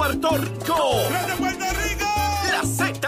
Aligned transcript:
Puerto 0.00 0.30
Rico. 0.30 1.04
¡Desde 1.10 1.36
Puerto 1.36 1.66
Rico! 1.84 2.06
La 2.50 2.64
Z. 2.64 2.98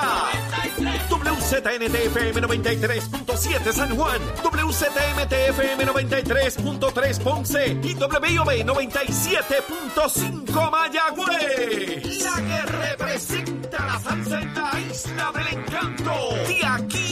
WZNTFM 1.09 2.43
93.7 2.43 3.73
San 3.73 3.97
Juan, 3.97 4.21
WZMTFM 4.45 5.87
93.3 5.87 7.19
Ponce 7.23 7.79
y 7.83 7.95
WIOB 7.95 8.67
97.5 8.67 10.71
Mayagüez. 10.71 12.25
La 12.25 12.37
que 12.43 12.61
representa 12.67 13.87
la 13.87 13.99
salsa 13.99 14.43
en 14.43 14.55
la 14.55 14.79
isla 14.81 15.33
del 15.33 15.49
encanto. 15.59 16.13
De 16.47 16.63
aquí 16.63 17.12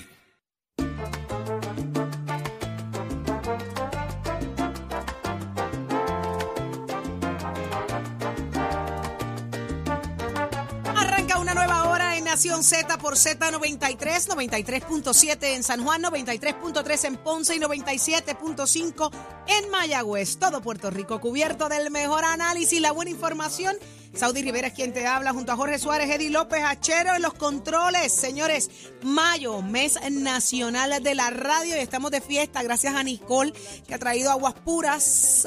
Nación 12.41 12.63
Z 12.63 12.97
por 12.97 13.17
Z93, 13.17 13.99
93.7 13.99 15.43
en 15.53 15.61
San 15.61 15.83
Juan, 15.83 16.01
93.3 16.01 17.05
en 17.05 17.17
Ponce 17.17 17.55
y 17.55 17.59
97.5 17.59 19.11
en 19.45 19.69
Mayagüez. 19.69 20.37
Todo 20.37 20.59
Puerto 20.59 20.89
Rico 20.89 21.21
cubierto 21.21 21.69
del 21.69 21.91
mejor 21.91 22.25
análisis, 22.25 22.81
la 22.81 22.93
buena 22.93 23.11
información. 23.11 23.75
Saudi 24.15 24.41
Rivera 24.41 24.69
es 24.69 24.73
quien 24.73 24.91
te 24.91 25.05
habla 25.05 25.33
junto 25.33 25.51
a 25.51 25.55
Jorge 25.55 25.77
Suárez, 25.77 26.09
Eddie 26.09 26.31
López 26.31 26.63
Achero 26.63 27.13
en 27.13 27.21
los 27.21 27.35
controles. 27.35 28.11
Señores, 28.11 28.71
mayo, 29.03 29.61
mes 29.61 29.99
nacional 30.09 31.03
de 31.03 31.13
la 31.13 31.29
radio 31.29 31.75
y 31.75 31.79
estamos 31.79 32.09
de 32.09 32.21
fiesta 32.21 32.63
gracias 32.63 32.95
a 32.95 33.03
Nicole 33.03 33.53
que 33.85 33.93
ha 33.93 33.99
traído 33.99 34.31
aguas 34.31 34.55
puras 34.55 35.45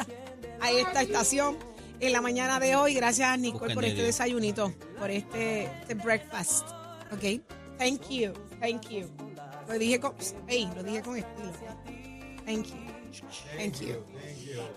a 0.61 0.71
esta 0.71 1.03
estación 1.03 1.59
en 1.99 2.13
la 2.13 2.21
mañana 2.21 2.61
de 2.61 2.77
hoy. 2.77 2.95
Gracias, 2.95 3.37
Nicole, 3.41 3.59
Busca 3.65 3.75
por 3.75 3.85
este 3.85 4.03
desayunito, 4.05 4.73
por 5.01 5.11
este, 5.11 5.65
este 5.65 5.95
breakfast. 5.95 6.84
¿Ok? 7.15 7.41
Thank 7.79 8.09
you, 8.11 8.33
thank 8.61 8.89
you. 8.89 9.09
Lo 9.69 9.79
dije 9.79 10.01
con, 10.01 10.15
ey, 10.49 10.69
lo 10.75 10.83
dije 10.83 11.01
con 11.01 11.17
estilo. 11.17 11.53
Thank 12.45 12.67
you, 12.67 12.77
thank 13.57 13.81
you. 13.81 14.05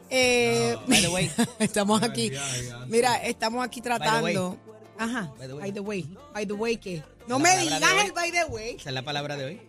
Eh, 0.09 0.75
By 0.87 1.01
the 1.01 1.07
way. 1.09 1.31
estamos 1.59 2.01
aquí. 2.03 2.31
Mira, 2.87 3.15
estamos 3.17 3.65
aquí 3.65 3.81
tratando. 3.81 4.57
Ajá. 4.99 5.33
By 5.37 5.47
the 5.47 5.79
way. 5.79 6.07
By 6.33 6.45
the 6.45 6.53
way. 6.53 6.77
¿qué? 6.77 7.03
No 7.27 7.39
me 7.39 7.57
digas 7.57 7.81
el 8.05 8.11
by 8.13 8.31
the 8.31 8.45
way. 8.45 8.75
Esa 8.75 8.89
es 8.89 8.93
la 8.95 9.03
palabra 9.03 9.35
de 9.35 9.45
hoy. 9.45 9.61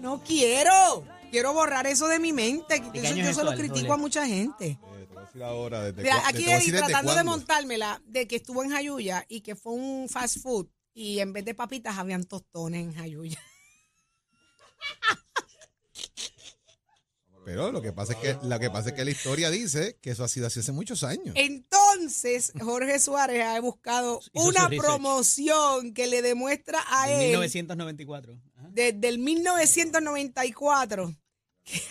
No 0.00 0.22
quiero. 0.22 1.04
Quiero 1.30 1.52
borrar 1.52 1.86
eso 1.86 2.08
de 2.08 2.18
mi 2.18 2.32
mente. 2.32 2.82
Eso 2.92 3.14
yo 3.14 3.28
es 3.28 3.36
se 3.36 3.44
lo 3.44 3.52
eso, 3.52 3.60
critico 3.60 3.92
a 3.92 3.96
mucha 3.96 4.26
gente. 4.26 4.66
Eh, 4.66 4.78
te 4.80 5.14
voy 5.14 5.18
a 5.18 5.20
decir 5.20 5.42
ahora, 5.44 5.82
desde 5.84 6.02
Mira, 6.02 6.22
aquí 6.26 6.44
desde 6.44 6.78
tratando 6.78 7.14
de 7.14 7.22
montármela 7.22 8.02
de 8.06 8.26
que 8.26 8.36
estuvo 8.36 8.64
en 8.64 8.70
Jayuya 8.70 9.24
y 9.28 9.42
que 9.42 9.54
fue 9.54 9.74
un 9.74 10.08
fast 10.08 10.38
food 10.38 10.66
y 10.94 11.20
en 11.20 11.32
vez 11.32 11.44
de 11.44 11.54
papitas 11.54 11.98
habían 11.98 12.24
tostones 12.24 12.82
en 12.82 12.94
Jayuya. 12.94 13.38
Pero 17.44 17.72
lo 17.72 17.80
que 17.82 17.92
pasa 17.92 18.12
es 18.12 18.18
que 18.18 18.46
lo 18.46 18.58
que 18.60 18.70
pasa 18.70 18.90
es 18.90 18.94
que 18.94 19.04
la 19.04 19.10
historia 19.10 19.50
dice 19.50 19.98
que 20.00 20.10
eso 20.10 20.22
ha 20.22 20.28
sido 20.28 20.46
así 20.46 20.60
hace 20.60 20.72
muchos 20.72 21.02
años. 21.02 21.34
Entonces, 21.34 22.52
Jorge 22.60 22.98
Suárez 22.98 23.42
ha 23.42 23.58
buscado 23.60 24.20
una 24.34 24.68
promoción 24.68 25.94
que 25.94 26.06
le 26.06 26.22
demuestra 26.22 26.78
a 26.88 27.10
En 27.10 27.20
él 27.20 27.30
1994. 27.30 28.40
Ajá. 28.56 28.68
desde 28.70 29.08
el 29.08 29.18
1994 29.18 31.16
que, 31.64 31.82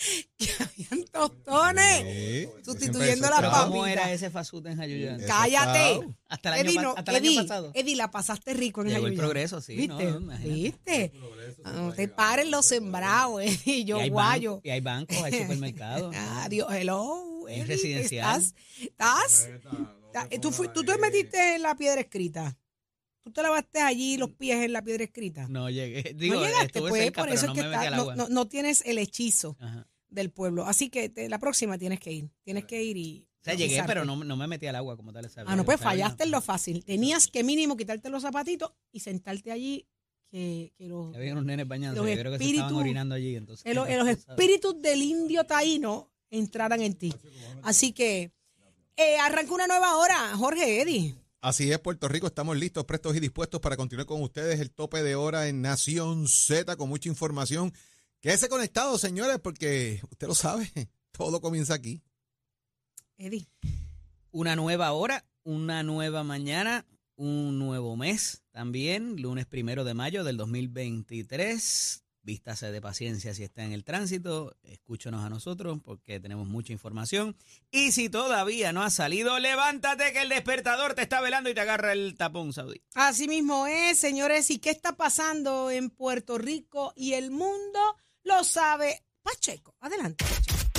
que 0.38 0.48
habían 0.58 1.04
tostones 1.06 2.02
Sí, 2.02 2.48
sustituyendo 2.64 3.00
siempre 3.04 3.28
la 3.30 3.36
eso 3.36 3.36
Pero 3.36 3.48
está- 3.52 3.64
¿cómo 3.66 3.86
era 3.86 4.12
ese 4.12 4.30
food 4.30 4.66
en 4.66 5.26
Cállate. 5.26 6.00
Hasta 6.28 6.48
el 6.48 6.54
año, 6.60 6.70
Eddie, 6.70 6.80
no, 6.82 6.94
hasta 6.96 7.10
el 7.10 7.16
año 7.16 7.26
Eddie, 7.30 7.42
pasado. 7.42 7.72
Eddie, 7.74 7.96
la 7.96 8.10
pasaste 8.10 8.54
rico 8.54 8.82
en 8.82 8.88
Llegó 8.88 9.06
el 9.08 9.14
progreso, 9.14 9.60
sí, 9.60 9.74
¿Viste? 9.76 10.04
no. 10.12 10.20
¿Viste? 10.38 11.12
Ah, 11.64 11.72
No 11.72 11.92
te 11.92 12.08
pares 12.08 12.48
los 12.48 12.64
sembrados, 12.66 13.42
Eddie. 13.44 13.84
Yo 13.84 13.98
y, 13.98 14.02
hay 14.02 14.08
guayo. 14.10 14.60
y 14.64 14.70
hay 14.70 14.80
bancos, 14.80 15.16
hay 15.22 15.32
supermercados. 15.42 16.14
Adiós, 16.16 16.72
hello. 16.72 17.46
Es 17.48 17.56
Eddie, 17.58 17.64
residencial. 17.66 18.40
¿Estás? 18.40 19.48
¿Estás? 19.48 19.48
Ta- 20.12 20.28
¿Tú, 20.40 20.50
fui- 20.50 20.68
tú 20.72 20.82
te 20.84 20.96
metiste 20.98 21.56
en 21.56 21.62
la 21.62 21.74
piedra 21.74 22.00
escrita? 22.00 22.56
¿Tú 23.22 23.30
te 23.32 23.42
lavaste 23.42 23.80
allí 23.80 24.16
los 24.16 24.30
pies 24.30 24.64
en 24.64 24.72
la 24.72 24.82
piedra 24.82 25.04
escrita? 25.04 25.46
No 25.48 25.68
llegué. 25.68 26.14
Digo, 26.14 26.36
no 26.36 26.44
llegaste, 26.46 26.80
pues, 26.80 26.94
cerca, 26.94 27.20
por 27.20 27.30
eso 27.30 27.46
no 27.48 27.52
es 27.54 27.60
que 27.60 27.66
está- 27.66 27.90
no- 28.16 28.28
no 28.28 28.48
tienes 28.48 28.82
el 28.86 28.96
hechizo 28.98 29.56
Ajá. 29.60 29.86
Del 30.10 30.30
pueblo. 30.30 30.66
Así 30.66 30.90
que 30.90 31.08
te- 31.08 31.28
la 31.28 31.38
próxima 31.38 31.78
tienes 31.78 32.00
que 32.00 32.12
ir. 32.12 32.30
Tienes 32.42 32.64
que 32.64 32.82
ir 32.82 32.96
y. 32.96 33.26
O 33.40 33.44
sea, 33.44 33.54
llegué, 33.54 33.82
pero 33.86 34.04
no, 34.04 34.22
no 34.22 34.36
me 34.36 34.46
metí 34.46 34.66
al 34.66 34.76
agua 34.76 34.96
como 34.96 35.12
tal. 35.12 35.24
esa 35.24 35.42
Ah, 35.46 35.56
no, 35.56 35.64
pues 35.64 35.80
fallaste 35.80 36.24
en 36.24 36.30
lo 36.30 36.40
fácil. 36.42 36.84
Tenías 36.84 37.26
que 37.28 37.42
mínimo 37.42 37.76
quitarte 37.76 38.10
los 38.10 38.22
zapatitos 38.22 38.72
y 38.92 39.00
sentarte 39.00 39.50
allí. 39.50 39.86
Que, 40.30 40.72
que 40.78 40.86
los, 40.86 41.14
Había 41.16 41.32
unos 41.32 41.44
nenes 41.44 41.66
bañándose. 41.66 42.06
Los 42.08 42.14
Yo 42.16 42.20
creo 42.20 42.32
que 42.32 42.38
se 42.38 42.44
estaban 42.44 42.68
espíritus- 42.70 42.80
orinando 42.80 43.14
allí. 43.14 43.34
Entonces, 43.36 43.74
los- 43.74 43.86
que 43.86 43.96
los 43.96 44.08
espíritus 44.08 44.80
del 44.82 45.02
indio 45.02 45.44
taíno 45.44 46.10
entraran 46.30 46.80
en 46.82 46.94
ti. 46.94 47.14
Así 47.62 47.92
que 47.92 48.30
eh, 48.96 49.16
arranca 49.18 49.52
una 49.54 49.66
nueva 49.66 49.96
hora, 49.96 50.36
Jorge 50.36 50.82
Eddy. 50.82 51.14
Así 51.40 51.72
es, 51.72 51.78
Puerto 51.78 52.06
Rico, 52.06 52.26
estamos 52.26 52.54
listos, 52.58 52.84
prestos 52.84 53.16
y 53.16 53.20
dispuestos 53.20 53.60
para 53.62 53.74
continuar 53.76 54.06
con 54.06 54.22
ustedes 54.22 54.60
el 54.60 54.70
tope 54.70 55.02
de 55.02 55.14
hora 55.14 55.48
en 55.48 55.62
Nación 55.62 56.28
Z 56.28 56.76
con 56.76 56.90
mucha 56.90 57.08
información. 57.08 57.72
Quédese 58.20 58.50
conectado, 58.50 58.98
señores, 58.98 59.38
porque 59.38 60.02
usted 60.10 60.26
lo 60.26 60.34
sabe, 60.34 60.70
todo 61.12 61.40
comienza 61.40 61.72
aquí. 61.72 62.02
Eddy. 63.16 63.48
Una 64.30 64.56
nueva 64.56 64.92
hora, 64.92 65.24
una 65.42 65.82
nueva 65.82 66.22
mañana, 66.22 66.86
un 67.16 67.58
nuevo 67.58 67.96
mes 67.96 68.42
también, 68.50 69.22
lunes 69.22 69.46
primero 69.46 69.84
de 69.84 69.94
mayo 69.94 70.22
del 70.22 70.36
2023. 70.36 72.04
Vístase 72.22 72.70
de 72.70 72.82
paciencia 72.82 73.32
si 73.32 73.42
está 73.42 73.64
en 73.64 73.72
el 73.72 73.84
tránsito, 73.84 74.54
escúchanos 74.64 75.24
a 75.24 75.30
nosotros 75.30 75.78
porque 75.82 76.20
tenemos 76.20 76.46
mucha 76.46 76.74
información. 76.74 77.34
Y 77.70 77.92
si 77.92 78.10
todavía 78.10 78.74
no 78.74 78.82
has 78.82 78.92
salido, 78.92 79.38
levántate 79.38 80.12
que 80.12 80.20
el 80.20 80.28
despertador 80.28 80.92
te 80.92 81.00
está 81.00 81.22
velando 81.22 81.48
y 81.48 81.54
te 81.54 81.62
agarra 81.62 81.94
el 81.94 82.16
tapón 82.18 82.52
saudí. 82.52 82.82
Así 82.94 83.28
mismo 83.28 83.66
es, 83.66 83.98
señores. 83.98 84.50
¿Y 84.50 84.58
qué 84.58 84.68
está 84.68 84.94
pasando 84.98 85.70
en 85.70 85.88
Puerto 85.88 86.36
Rico 86.36 86.92
y 86.94 87.14
el 87.14 87.30
mundo? 87.30 87.80
Lo 88.30 88.44
sabe 88.44 89.02
Pacheco. 89.24 89.74
Adelante. 89.80 90.24
Pacheco. 90.24 90.70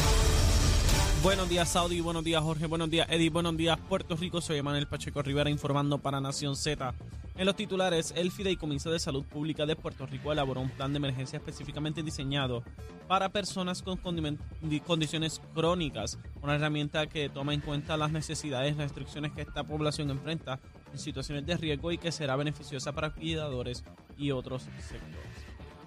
Buenos 1.22 1.50
días, 1.50 1.68
Saudi. 1.68 2.00
Buenos 2.00 2.24
días, 2.24 2.42
Jorge. 2.42 2.66
Buenos 2.66 2.90
días, 2.90 3.08
Eddie. 3.10 3.30
Buenos 3.30 3.58
días, 3.58 3.78
Puerto 3.90 4.16
Rico. 4.16 4.40
Soy 4.40 4.60
Emanuel 4.60 4.88
Pacheco 4.88 5.22
Rivera 5.22 5.50
informando 5.50 5.98
para 5.98 6.22
Nación 6.22 6.56
Z. 6.56 6.94
En 7.36 7.46
los 7.46 7.58
titulares, 7.58 8.14
el 8.16 8.32
Fideicomiso 8.32 8.90
de 8.90 9.00
Salud 9.00 9.26
Pública 9.26 9.66
de 9.66 9.76
Puerto 9.76 10.06
Rico 10.06 10.32
elaboró 10.32 10.62
un 10.62 10.70
plan 10.70 10.94
de 10.94 10.98
emergencia 10.98 11.38
específicamente 11.38 12.04
diseñado 12.04 12.64
para 13.10 13.28
personas 13.30 13.82
con 13.82 13.98
condiciones 13.98 15.42
crónicas, 15.54 16.20
una 16.42 16.56
herramienta 16.56 17.08
que 17.08 17.28
toma 17.28 17.54
en 17.54 17.60
cuenta 17.60 17.98
las 17.98 18.12
necesidades 18.12 18.76
y 18.76 18.78
restricciones 18.78 19.34
que 19.34 19.42
esta 19.42 19.66
población 19.66 20.10
enfrenta 20.10 20.62
en 20.94 21.00
situaciones 21.00 21.46
de 21.46 21.58
riesgo 21.58 21.92
y 21.92 21.98
que 21.98 22.14
será 22.14 22.38
beneficiosa 22.38 22.94
para 22.94 23.10
cuidadores 23.10 23.84
y 24.18 24.32
otros 24.32 24.64
sectores. 24.88 25.31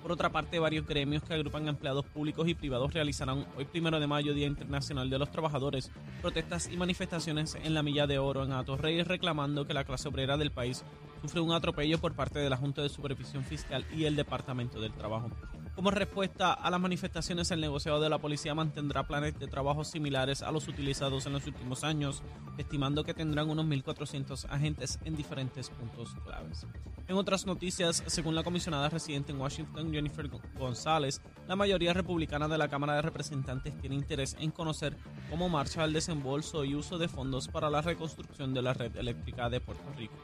Por 0.05 0.13
otra 0.13 0.29
parte, 0.29 0.59
varios 0.59 0.87
gremios 0.87 1.23
que 1.23 1.33
agrupan 1.33 1.67
empleados 1.67 2.05
públicos 2.05 2.47
y 2.47 2.55
privados 2.55 2.93
realizarán 2.93 3.47
hoy 3.57 3.65
primero 3.65 3.99
de 3.99 4.07
mayo, 4.07 4.35
Día 4.35 4.47
Internacional 4.47 5.09
de 5.09 5.19
los 5.19 5.31
Trabajadores, 5.31 5.91
protestas 6.21 6.69
y 6.71 6.77
manifestaciones 6.77 7.55
en 7.55 7.73
la 7.73 7.83
Milla 7.83 8.07
de 8.07 8.19
Oro 8.19 8.45
en 8.45 8.53
Atorrey 8.53 9.03
reclamando 9.03 9.67
que 9.67 9.73
la 9.73 9.85
clase 9.85 10.09
obrera 10.09 10.37
del 10.37 10.51
país 10.51 10.85
sufre 11.23 11.41
un 11.41 11.53
atropello 11.53 11.99
por 11.99 12.13
parte 12.13 12.39
de 12.39 12.51
la 12.51 12.59
Junta 12.59 12.83
de 12.83 12.91
Supervisión 12.91 13.45
Fiscal 13.45 13.87
y 13.97 14.05
el 14.05 14.15
Departamento 14.15 14.79
del 14.79 14.93
Trabajo. 14.93 15.31
Como 15.75 15.91
respuesta 15.91 16.53
a 16.53 16.71
las 16.71 16.81
manifestaciones, 16.81 17.51
el 17.51 17.61
negociado 17.61 18.01
de 18.01 18.09
la 18.09 18.19
policía 18.19 18.55
mantendrá 18.55 19.09
planes 19.09 19.37
de 19.41 19.49
trabajo 19.49 19.83
similares 19.83 20.41
a 20.43 20.53
los 20.53 20.69
utilizados 20.69 21.27
en 21.27 21.33
los 21.33 21.49
últimos 21.49 21.83
años, 21.83 22.23
estimando 22.59 23.03
que 23.03 23.13
tendrán 23.13 23.51
unos 23.51 23.67
1.400 23.67 24.47
agentes 24.51 25.01
en 25.05 25.17
diferentes 25.17 25.71
puntos 25.71 26.15
claves. 26.25 26.65
En 27.09 27.17
otras 27.17 27.45
noticias, 27.45 28.05
según 28.07 28.37
la 28.37 28.45
comisionada 28.45 28.89
residente 28.89 29.33
en 29.33 29.41
Washington, 29.41 29.93
Jennifer 29.93 30.31
González, 30.57 31.21
la 31.49 31.57
mayoría 31.57 31.93
republicana 31.93 32.47
de 32.47 32.57
la 32.57 32.69
Cámara 32.69 32.95
de 32.95 33.03
Representantes 33.03 33.77
tiene 33.81 33.97
interés 33.97 34.37
en 34.39 34.53
conocer 34.53 34.97
cómo 35.29 35.49
marcha 35.49 35.85
el 35.85 35.93
desembolso 35.93 36.65
y 36.65 36.77
uso 36.77 36.99
de 36.99 37.09
fondos 37.09 37.49
para 37.49 37.69
la 37.69 37.83
reconstrucción 37.83 38.55
de 38.55 38.63
la 38.63 38.75
red 38.75 38.95
eléctrica 38.97 39.51
de 39.51 39.61
Puerto 39.61 39.93
Rico. 39.97 40.15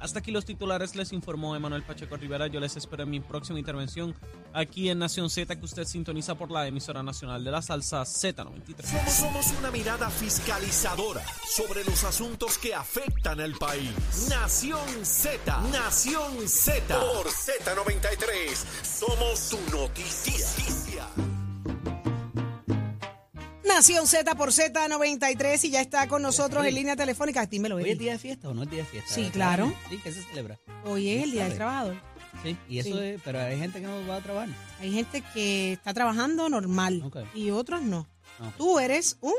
Hasta 0.00 0.20
aquí 0.20 0.30
los 0.30 0.44
titulares, 0.44 0.94
les 0.96 1.12
informó 1.12 1.56
Emanuel 1.56 1.82
Pacheco 1.82 2.16
Rivera. 2.16 2.46
Yo 2.46 2.60
les 2.60 2.76
espero 2.76 3.04
en 3.04 3.10
mi 3.10 3.20
próxima 3.20 3.58
intervención 3.58 4.14
aquí 4.52 4.88
en 4.88 4.98
Nación 4.98 5.30
Z, 5.30 5.56
que 5.56 5.64
usted 5.64 5.84
sintoniza 5.84 6.34
por 6.34 6.50
la 6.50 6.66
emisora 6.66 7.02
nacional 7.02 7.44
de 7.44 7.50
la 7.50 7.62
salsa 7.62 8.02
Z93. 8.02 8.84
Somos, 8.84 9.12
somos 9.12 9.58
una 9.58 9.70
mirada 9.70 10.10
fiscalizadora 10.10 11.22
sobre 11.56 11.84
los 11.84 12.04
asuntos 12.04 12.58
que 12.58 12.74
afectan 12.74 13.40
al 13.40 13.54
país. 13.54 13.92
Nación 14.28 15.04
Z, 15.04 15.60
Nación 15.72 16.48
Z. 16.48 16.98
Por 16.98 17.26
Z93, 17.26 18.54
somos 18.82 19.38
su 19.38 19.58
noticia. 19.70 20.75
Nación 23.76 24.06
Z 24.06 24.34
por 24.36 24.52
Z93 24.52 25.64
y 25.64 25.70
ya 25.70 25.82
está 25.82 26.08
con 26.08 26.22
nosotros 26.22 26.64
en 26.64 26.74
línea 26.74 26.96
telefónica. 26.96 27.44
Dímelo, 27.44 27.76
¿Hoy 27.76 27.90
es 27.90 27.98
día 27.98 28.12
de 28.12 28.18
fiesta 28.18 28.48
o 28.48 28.54
no 28.54 28.62
es 28.62 28.70
día 28.70 28.78
de 28.78 28.86
fiesta? 28.86 29.12
Sí, 29.14 29.28
claro. 29.30 29.70
Sí, 29.90 29.98
que 29.98 30.12
se 30.12 30.22
celebra. 30.22 30.58
Hoy 30.86 31.10
es 31.10 31.24
el 31.24 31.32
Día 31.32 31.44
del. 31.44 31.56
Trabajador. 31.56 32.00
Sí, 32.42 32.56
y 32.70 32.78
eso 32.78 32.96
Sí. 32.96 33.04
es, 33.04 33.20
pero 33.22 33.38
hay 33.38 33.58
gente 33.58 33.78
que 33.82 33.86
no 33.86 34.06
va 34.06 34.16
a 34.16 34.20
trabajar. 34.22 34.48
Hay 34.80 34.92
gente 34.92 35.22
que 35.34 35.74
está 35.74 35.92
trabajando 35.92 36.48
normal 36.48 37.02
Ok. 37.04 37.18
y 37.34 37.50
otros 37.50 37.82
no. 37.82 38.06
Tú 38.56 38.78
eres 38.78 39.18
un 39.20 39.34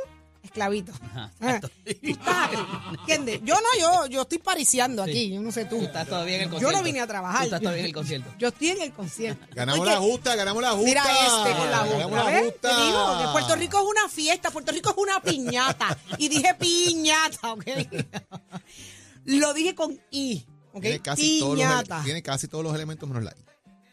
esclavito. 0.48 0.92
Ajá, 0.92 1.32
Ah, 1.40 1.46
exacto. 1.56 1.70
Tú 1.86 2.10
estás 2.10 2.48
aquí. 2.48 2.58
¿Entiendes? 3.00 3.40
Yo 3.44 3.56
no, 3.56 3.80
yo, 3.80 4.08
yo 4.08 4.22
estoy 4.24 4.38
pariciando 4.40 5.06
Sí. 5.06 5.10
aquí. 5.12 5.30
Yo 5.34 5.42
no 5.42 5.52
sé 5.52 5.66
tú. 5.66 5.78
Tú 5.78 5.86
estás 5.86 6.08
todavía 6.08 6.36
en 6.36 6.42
el 6.42 6.48
Yo 6.48 6.52
concierto. 6.54 6.78
no 6.78 6.84
vine 6.84 7.00
a 7.02 7.08
trabajar. 7.08 7.40
Tú 7.40 7.46
estás 7.46 7.60
todavía 7.62 7.80
en 7.82 7.86
el 7.88 7.94
concierto. 7.94 8.34
Yo 8.40 8.48
estoy 8.50 8.70
en 8.70 8.82
el 8.82 8.94
concierto. 8.94 9.46
Ganamos 9.54 9.82
Oye, 9.82 9.92
la 9.92 9.98
justa, 10.00 10.36
ganamos 10.36 10.62
la 10.64 10.72
justa. 10.72 10.86
Mira 10.88 11.04
este 11.04 11.58
con 11.58 11.72
la 11.72 11.86
Ganamos 11.86 12.20
justa. 12.22 12.40
justa. 12.44 12.70
Te 12.76 12.86
digo 12.86 13.18
que 13.20 13.28
Puerto 13.32 13.56
Rico 13.56 13.78
es 13.78 13.86
una 13.86 14.10
fiesta, 14.10 14.52
Puerto 14.52 14.72
Rico 14.72 14.90
es 14.92 14.98
una 14.98 15.20
piñata. 15.22 15.98
Y 16.18 16.28
dije 16.30 16.54
piñata, 16.60 17.54
¿ok? 17.54 17.66
Lo 19.26 19.54
dije 19.54 19.76
con 19.76 20.00
I, 20.12 20.46
¿ok? 20.74 20.82
Tiene 20.82 21.00
casi, 21.02 21.40
todos 21.40 21.58
los, 21.58 21.68
piñata. 21.68 22.02
tiene 22.04 22.22
casi 22.24 22.48
todos 22.48 22.64
los 22.64 22.74
elementos 22.74 23.08
menos 23.10 23.24
la 23.24 23.32
I. 23.32 23.44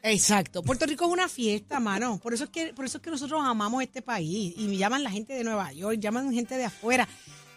Exacto. 0.04 0.62
Puerto 0.62 0.84
Rico 0.84 1.06
es 1.06 1.10
una 1.12 1.28
fiesta, 1.28 1.80
mano. 1.80 2.18
Por 2.18 2.34
eso 2.34 2.44
es 2.44 2.50
que, 2.50 2.74
por 2.74 2.84
eso 2.84 2.98
es 2.98 3.02
que 3.02 3.10
nosotros 3.10 3.40
amamos 3.42 3.82
este 3.82 4.02
país. 4.02 4.54
Y 4.56 4.68
me 4.68 4.76
llaman 4.76 5.02
la 5.02 5.10
gente 5.10 5.32
de 5.32 5.42
Nueva 5.42 5.72
York, 5.72 5.98
llaman 5.98 6.32
gente 6.32 6.56
de 6.56 6.64
afuera. 6.64 7.08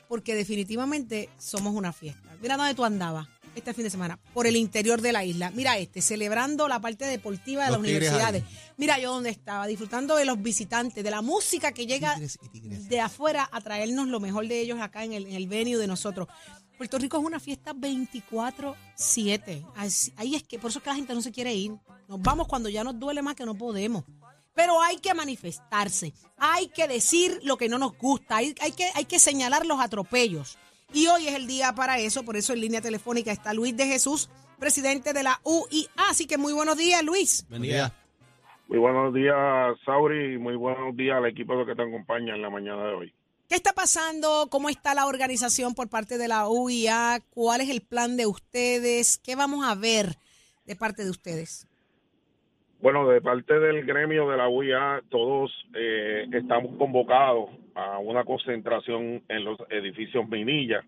Porque 0.07 0.33
definitivamente 0.33 1.29
somos 1.38 1.73
una 1.73 1.91
fiesta. 1.91 2.38
Mira 2.41 2.55
dónde 2.55 2.73
tú 2.73 2.85
andabas 2.85 3.27
este 3.53 3.73
fin 3.73 3.83
de 3.83 3.89
semana. 3.89 4.17
Por 4.33 4.47
el 4.47 4.55
interior 4.55 5.01
de 5.01 5.11
la 5.11 5.25
isla. 5.25 5.51
Mira 5.51 5.77
este, 5.77 6.01
celebrando 6.01 6.69
la 6.69 6.79
parte 6.79 7.03
deportiva 7.03 7.65
de 7.65 7.71
Los 7.71 7.79
las 7.81 7.89
universidades. 7.89 8.44
Mira 8.77 8.97
yo 8.97 9.11
dónde 9.11 9.29
estaba, 9.29 9.67
disfrutando 9.67 10.15
de 10.15 10.23
los 10.23 10.41
visitantes, 10.41 11.03
de 11.03 11.11
la 11.11 11.21
música 11.21 11.73
que 11.73 11.85
llega 11.85 12.13
Tigres 12.13 12.39
y 12.41 12.49
tigres. 12.49 12.88
de 12.88 13.01
afuera 13.01 13.49
a 13.51 13.59
traernos 13.59 14.07
lo 14.07 14.21
mejor 14.21 14.47
de 14.47 14.61
ellos 14.61 14.79
acá 14.79 15.03
en 15.03 15.11
el, 15.11 15.27
en 15.27 15.33
el 15.33 15.47
venue 15.47 15.77
de 15.77 15.88
nosotros. 15.88 16.29
Puerto 16.77 16.97
Rico 17.00 17.18
es 17.18 17.24
una 17.24 17.39
fiesta 17.39 17.74
24-7. 17.74 19.65
Así- 19.75 20.13
Ahí 20.18 20.35
es 20.35 20.44
que, 20.44 20.59
por 20.59 20.69
eso 20.69 20.79
es 20.79 20.83
que 20.83 20.89
la 20.89 20.95
gente 20.95 21.13
no 21.13 21.21
se 21.21 21.31
quiere 21.31 21.53
ir. 21.53 21.71
Nos 22.07 22.21
vamos 22.21 22.47
cuando 22.47 22.69
ya 22.69 22.83
nos 22.83 23.00
duele 23.00 23.21
más 23.21 23.35
que 23.35 23.45
no 23.45 23.56
podemos. 23.56 24.03
Pero 24.53 24.81
hay 24.81 24.97
que 24.97 25.13
manifestarse, 25.13 26.13
hay 26.38 26.68
que 26.69 26.88
decir 26.88 27.39
lo 27.44 27.57
que 27.57 27.69
no 27.69 27.77
nos 27.77 27.95
gusta, 27.95 28.38
hay, 28.38 28.56
hay 28.59 28.71
que, 28.71 28.85
hay 28.95 29.06
que 29.06 29.19
señalar 29.19 29.65
los 29.68 29.79
atropellos. 29.79 30.57
Y 30.94 31.06
hoy 31.07 31.27
es 31.27 31.35
el 31.35 31.45
día 31.45 31.74
para 31.75 32.00
eso, 32.00 32.24
por 32.24 32.38
eso 32.38 32.53
en 32.53 32.62
línea 32.62 32.81
telefónica 32.81 33.31
está 33.31 33.53
Luis 33.53 33.77
de 33.77 33.85
Jesús, 33.85 34.30
presidente 34.57 35.13
de 35.13 35.21
la 35.21 35.39
UIA. 35.44 35.88
Así 36.09 36.25
que 36.25 36.38
muy 36.39 36.53
buenos 36.53 36.75
días, 36.77 37.03
Luis. 37.03 37.45
Buen 37.50 37.62
día. 37.62 37.94
Muy 38.68 38.80
buenos 38.80 39.13
días, 39.13 39.77
Sauri, 39.85 40.33
y 40.33 40.38
muy 40.39 40.56
buenos 40.56 40.95
días 40.97 41.18
al 41.18 41.27
equipo 41.27 41.63
que 41.65 41.75
te 41.75 41.83
acompaña 41.83 42.33
en 42.35 42.41
la 42.41 42.50
mañana 42.50 42.83
de 42.88 42.94
hoy. 42.95 43.13
¿Qué 43.47 43.55
está 43.55 43.71
pasando? 43.71 44.49
¿Cómo 44.51 44.67
está 44.67 44.94
la 44.94 45.05
organización 45.05 45.73
por 45.73 45.89
parte 45.89 46.17
de 46.17 46.27
la 46.27 46.49
UIA? 46.49 47.19
¿Cuál 47.29 47.61
es 47.61 47.69
el 47.69 47.79
plan 47.79 48.17
de 48.17 48.25
ustedes? 48.25 49.17
¿Qué 49.17 49.38
vamos 49.38 49.65
a 49.65 49.73
ver 49.73 50.17
de 50.65 50.75
parte 50.75 51.05
de 51.05 51.09
ustedes? 51.09 51.65
Bueno, 52.81 53.07
de 53.07 53.21
parte 53.21 53.57
del 53.57 53.85
gremio 53.85 54.29
de 54.29 54.35
la 54.35 54.49
UIA, 54.49 55.01
todos 55.09 55.49
eh, 55.73 56.27
estamos 56.33 56.75
convocados 56.77 57.49
a 57.73 57.99
una 57.99 58.25
concentración 58.25 59.23
en 59.29 59.45
los 59.45 59.57
edificios 59.69 60.27
Minilla. 60.27 60.83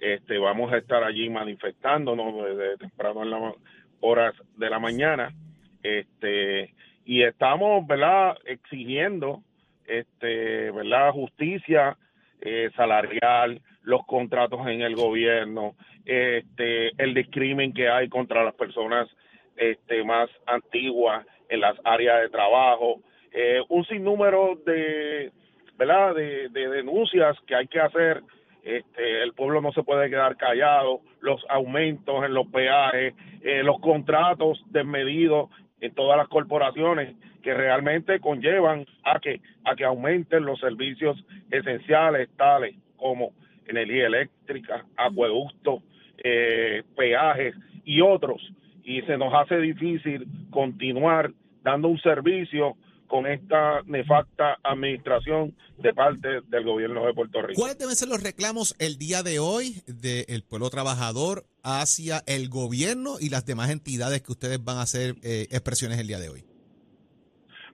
Este, 0.00 0.38
vamos 0.38 0.72
a 0.72 0.78
estar 0.78 1.04
allí 1.04 1.28
manifestándonos 1.28 2.34
desde 2.42 2.78
temprano 2.78 3.22
en 3.22 3.30
las 3.30 3.54
horas 4.00 4.34
de 4.56 4.70
la 4.70 4.78
mañana. 4.78 5.34
Este, 5.82 6.72
y 7.04 7.22
estamos, 7.22 7.86
¿verdad?, 7.86 8.38
exigiendo, 8.46 9.42
este, 9.88 10.70
¿verdad?, 10.70 11.10
justicia 11.12 11.96
eh, 12.40 12.70
salarial, 12.76 13.60
los 13.82 14.04
contratos 14.06 14.60
en 14.66 14.82
el 14.82 14.94
gobierno, 14.94 15.74
este, 16.04 16.90
el 17.02 17.14
discrimen 17.14 17.72
que 17.72 17.88
hay 17.88 18.08
contra 18.08 18.44
las 18.44 18.54
personas 18.54 19.08
este, 19.56 20.04
más 20.04 20.30
antiguas 20.46 21.26
en 21.48 21.60
las 21.60 21.76
áreas 21.84 22.20
de 22.20 22.28
trabajo, 22.28 23.00
eh, 23.32 23.60
un 23.68 23.84
sinnúmero 23.86 24.58
de, 24.64 25.32
¿verdad? 25.76 26.14
De, 26.14 26.48
de 26.50 26.68
denuncias 26.68 27.36
que 27.46 27.54
hay 27.54 27.66
que 27.66 27.80
hacer. 27.80 28.22
Este, 28.62 29.22
el 29.22 29.32
pueblo 29.32 29.60
no 29.60 29.72
se 29.72 29.82
puede 29.82 30.10
quedar 30.10 30.36
callado, 30.36 31.00
los 31.20 31.42
aumentos 31.48 32.24
en 32.24 32.34
los 32.34 32.46
peajes, 32.48 33.14
eh, 33.42 33.62
los 33.62 33.80
contratos 33.80 34.62
desmedidos 34.66 35.48
en 35.80 35.94
todas 35.94 36.18
las 36.18 36.28
corporaciones 36.28 37.16
que 37.48 37.54
realmente 37.54 38.20
conllevan 38.20 38.84
a 39.04 39.18
que 39.20 39.40
a 39.64 39.74
que 39.74 39.82
aumenten 39.82 40.44
los 40.44 40.60
servicios 40.60 41.16
esenciales 41.50 42.28
tales 42.36 42.76
como 42.98 43.32
energía 43.66 44.06
eléctrica, 44.06 44.84
acueducto, 44.98 45.82
eh, 46.22 46.82
peajes 46.94 47.54
y 47.86 48.02
otros 48.02 48.42
y 48.84 49.00
se 49.00 49.16
nos 49.16 49.32
hace 49.32 49.56
difícil 49.60 50.26
continuar 50.50 51.32
dando 51.62 51.88
un 51.88 51.98
servicio 52.00 52.76
con 53.06 53.26
esta 53.26 53.80
nefasta 53.86 54.58
administración 54.62 55.56
de 55.78 55.94
parte 55.94 56.42
del 56.48 56.64
gobierno 56.64 57.06
de 57.06 57.14
Puerto 57.14 57.40
Rico. 57.40 57.58
¿Cuáles 57.58 57.78
deben 57.78 57.96
ser 57.96 58.08
los 58.08 58.22
reclamos 58.22 58.76
el 58.78 58.98
día 58.98 59.22
de 59.22 59.38
hoy 59.38 59.80
del 59.86 60.42
pueblo 60.42 60.68
trabajador 60.68 61.46
hacia 61.62 62.22
el 62.26 62.50
gobierno 62.50 63.16
y 63.18 63.30
las 63.30 63.46
demás 63.46 63.70
entidades 63.70 64.20
que 64.20 64.32
ustedes 64.32 64.62
van 64.62 64.76
a 64.76 64.82
hacer 64.82 65.14
eh, 65.22 65.46
expresiones 65.50 65.98
el 65.98 66.08
día 66.08 66.18
de 66.18 66.28
hoy? 66.28 66.47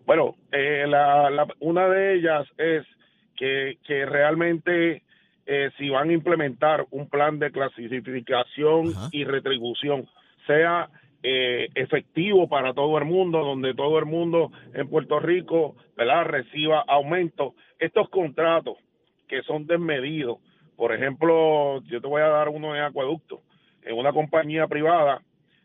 Bueno, 0.06 0.36
eh, 0.52 0.84
la, 0.88 1.30
la- 1.30 1.46
una 1.60 1.88
de 1.88 2.14
ellas 2.14 2.46
es 2.58 2.84
que, 3.36 3.78
que 3.86 4.04
realmente 4.06 5.02
eh, 5.46 5.70
si 5.78 5.88
van 5.90 6.10
a 6.10 6.12
implementar 6.12 6.86
un 6.90 7.08
plan 7.08 7.38
de 7.38 7.50
clasificación 7.50 8.88
Ajá. 8.96 9.08
y 9.12 9.24
retribución 9.24 10.08
sea 10.46 10.88
eh, 11.22 11.68
efectivo 11.74 12.48
para 12.48 12.74
todo 12.74 12.98
el 12.98 13.04
mundo, 13.06 13.38
donde 13.42 13.74
todo 13.74 13.98
el 13.98 14.04
mundo 14.06 14.52
en 14.74 14.88
Puerto 14.88 15.18
Rico 15.20 15.74
¿verdad? 15.96 16.24
reciba 16.26 16.84
aumento. 16.86 17.54
Estos 17.78 18.08
contratos 18.10 18.76
que 19.26 19.42
son 19.42 19.66
desmedidos, 19.66 20.38
por 20.76 20.92
ejemplo, 20.94 21.80
yo 21.84 22.00
te 22.00 22.06
voy 22.06 22.20
a 22.22 22.28
dar 22.28 22.48
uno 22.50 22.76
en 22.76 22.82
acueducto, 22.82 23.40
en 23.82 23.96
una 23.96 24.12
compañía 24.12 24.66
privada 24.66 25.22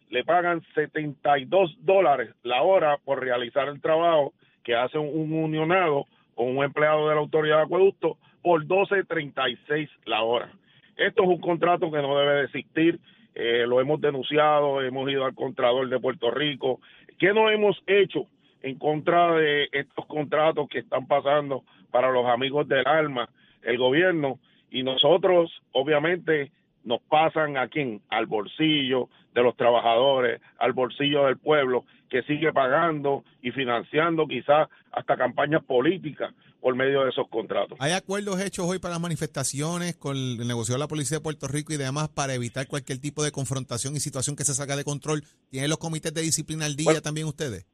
le 0.10 0.24
pagan 0.24 0.62
72 0.74 1.78
dólares 1.82 2.34
la 2.44 2.62
hora 2.64 2.98
por 2.98 3.22
realizar 3.22 3.68
el 3.68 3.82
trabajo 3.82 4.34
que 4.64 4.76
hace 4.76 4.98
un, 4.98 5.08
un 5.08 5.34
unionado 5.34 6.06
o 6.36 6.44
un 6.44 6.64
empleado 6.64 7.08
de 7.10 7.16
la 7.16 7.22
autoridad 7.22 7.58
de 7.58 7.64
acueducto 7.64 8.18
por 8.42 8.66
12.36 8.66 9.90
la 10.06 10.24
hora. 10.24 10.52
Esto 10.98 11.24
es 11.24 11.30
un 11.30 11.40
contrato 11.40 11.92
que 11.92 12.02
no 12.02 12.18
debe 12.18 12.34
de 12.36 12.44
existir, 12.46 13.00
eh, 13.36 13.66
lo 13.66 13.80
hemos 13.80 14.02
denunciado, 14.02 14.82
hemos 14.82 15.10
ido 15.10 15.24
al 15.24 15.34
Contralor 15.34 15.88
de 15.88 16.00
Puerto 16.00 16.30
Rico. 16.30 16.82
¿Qué 17.18 17.34
no 17.34 17.50
hemos 17.50 17.82
hecho 17.88 18.26
en 18.62 18.78
contra 18.78 19.34
de 19.36 19.70
estos 19.72 20.06
contratos 20.08 20.68
que 20.68 20.80
están 20.80 21.08
pasando 21.08 21.64
para 21.92 22.12
los 22.12 22.26
amigos 22.26 22.68
del 22.68 22.86
alma, 22.86 23.30
el 23.62 23.78
gobierno? 23.78 24.40
Y 24.72 24.84
nosotros, 24.84 25.62
obviamente, 25.72 26.52
nos 26.84 27.02
pasan 27.04 27.58
a 27.58 27.68
quién? 27.68 28.02
Al 28.10 28.26
bolsillo 28.26 29.10
de 29.34 29.44
los 29.44 29.56
trabajadores, 29.56 30.42
al 30.58 30.74
bolsillo 30.74 31.26
del 31.26 31.38
pueblo, 31.38 31.86
que 32.10 32.24
sigue 32.24 32.52
pagando 32.52 33.24
y 33.42 33.52
financiando 33.52 34.28
quizás 34.28 34.68
hasta 34.92 35.16
campañas 35.16 35.64
políticas 35.64 36.34
por 36.60 36.76
medio 36.76 37.04
de 37.04 37.12
esos 37.12 37.28
contratos. 37.30 37.78
¿Hay 37.80 37.94
acuerdos 37.94 38.42
hechos 38.42 38.66
hoy 38.68 38.80
para 38.80 38.96
las 38.96 39.02
manifestaciones 39.02 39.96
con 39.96 40.18
el 40.18 40.48
negocio 40.48 40.76
de 40.76 40.80
la 40.80 40.88
Policía 40.88 41.18
de 41.18 41.24
Puerto 41.24 41.48
Rico 41.48 41.72
y 41.72 41.78
demás 41.78 42.10
para 42.10 42.34
evitar 42.34 42.68
cualquier 42.68 43.00
tipo 43.00 43.24
de 43.24 43.32
confrontación 43.32 43.96
y 43.96 44.00
situación 44.00 44.36
que 44.36 44.44
se 44.44 44.54
salga 44.54 44.76
de 44.76 44.84
control? 44.84 45.24
¿Tienen 45.50 45.70
los 45.70 45.78
comités 45.80 46.14
de 46.14 46.22
disciplina 46.22 46.66
al 46.66 46.76
día 46.76 46.86
Bueno. 46.86 47.02
también 47.02 47.28
ustedes? 47.28 47.66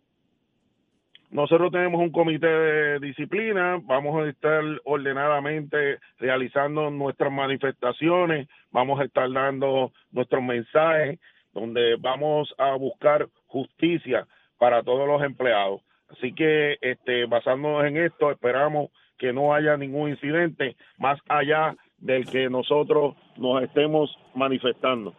Nosotros 1.35 1.69
tenemos 1.69 1.99
un 1.99 2.11
comité 2.11 2.47
de 2.47 2.99
disciplina, 2.99 3.77
vamos 3.83 4.23
a 4.23 4.29
estar 4.29 4.63
ordenadamente 4.85 5.99
realizando 6.17 6.89
nuestras 6.89 7.29
manifestaciones, 7.29 8.47
vamos 8.71 9.01
a 9.01 9.03
estar 9.03 9.29
dando 9.29 9.91
nuestros 10.13 10.41
mensajes, 10.41 11.19
donde 11.53 11.97
vamos 11.99 12.55
a 12.57 12.75
buscar 12.75 13.27
justicia 13.47 14.25
para 14.57 14.81
todos 14.81 15.09
los 15.09 15.21
empleados. 15.23 15.81
Así 16.07 16.31
que, 16.31 16.77
este, 16.79 17.25
basándonos 17.25 17.83
en 17.83 17.97
esto, 17.97 18.31
esperamos 18.31 18.91
que 19.17 19.33
no 19.33 19.53
haya 19.53 19.75
ningún 19.75 20.11
incidente 20.11 20.77
más 20.97 21.19
allá 21.27 21.75
del 21.97 22.25
que 22.27 22.49
nosotros 22.49 23.13
nos 23.35 23.61
estemos 23.61 24.17
manifestando. 24.35 25.13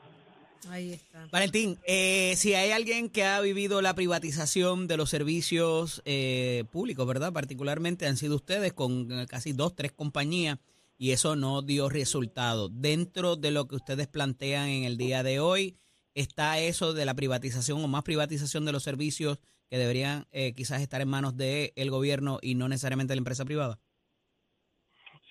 Ahí 0.71 0.93
está. 0.93 1.27
Valentín, 1.31 1.77
eh, 1.87 2.35
si 2.37 2.55
hay 2.55 2.71
alguien 2.71 3.11
que 3.11 3.25
ha 3.25 3.41
vivido 3.41 3.83
la 3.83 3.95
privatización 3.95 4.89
de 4.89 4.97
los 4.97 5.11
servicios 5.11 6.03
eh, 6.05 6.65
públicos, 6.73 7.07
¿verdad? 7.07 7.33
Particularmente 7.33 8.07
han 8.07 8.17
sido 8.17 8.37
ustedes 8.37 8.73
con 8.73 9.11
eh, 9.11 9.27
casi 9.29 9.53
dos, 9.53 9.75
tres 9.75 9.93
compañías 9.93 10.59
y 10.99 11.13
eso 11.13 11.37
no 11.37 11.63
dio 11.63 11.89
resultado. 11.89 12.69
Dentro 12.69 13.37
de 13.37 13.51
lo 13.51 13.69
que 13.69 13.77
ustedes 13.77 14.07
plantean 14.07 14.69
en 14.69 14.85
el 14.85 14.97
día 14.97 15.23
de 15.23 15.41
hoy, 15.41 15.77
¿está 16.15 16.59
eso 16.59 16.95
de 16.95 17.05
la 17.05 17.15
privatización 17.15 17.83
o 17.83 17.89
más 17.89 18.03
privatización 18.03 18.65
de 18.65 18.73
los 18.73 18.83
servicios 18.83 19.39
que 19.69 19.79
deberían 19.79 20.27
eh, 20.33 20.53
quizás 20.55 20.81
estar 20.81 21.01
en 21.01 21.09
manos 21.09 21.37
del 21.37 21.73
el 21.77 21.91
gobierno 21.91 22.39
y 22.41 22.55
no 22.55 22.69
necesariamente 22.69 23.13
de 23.13 23.17
la 23.17 23.21
empresa 23.21 23.45
privada? 23.45 23.79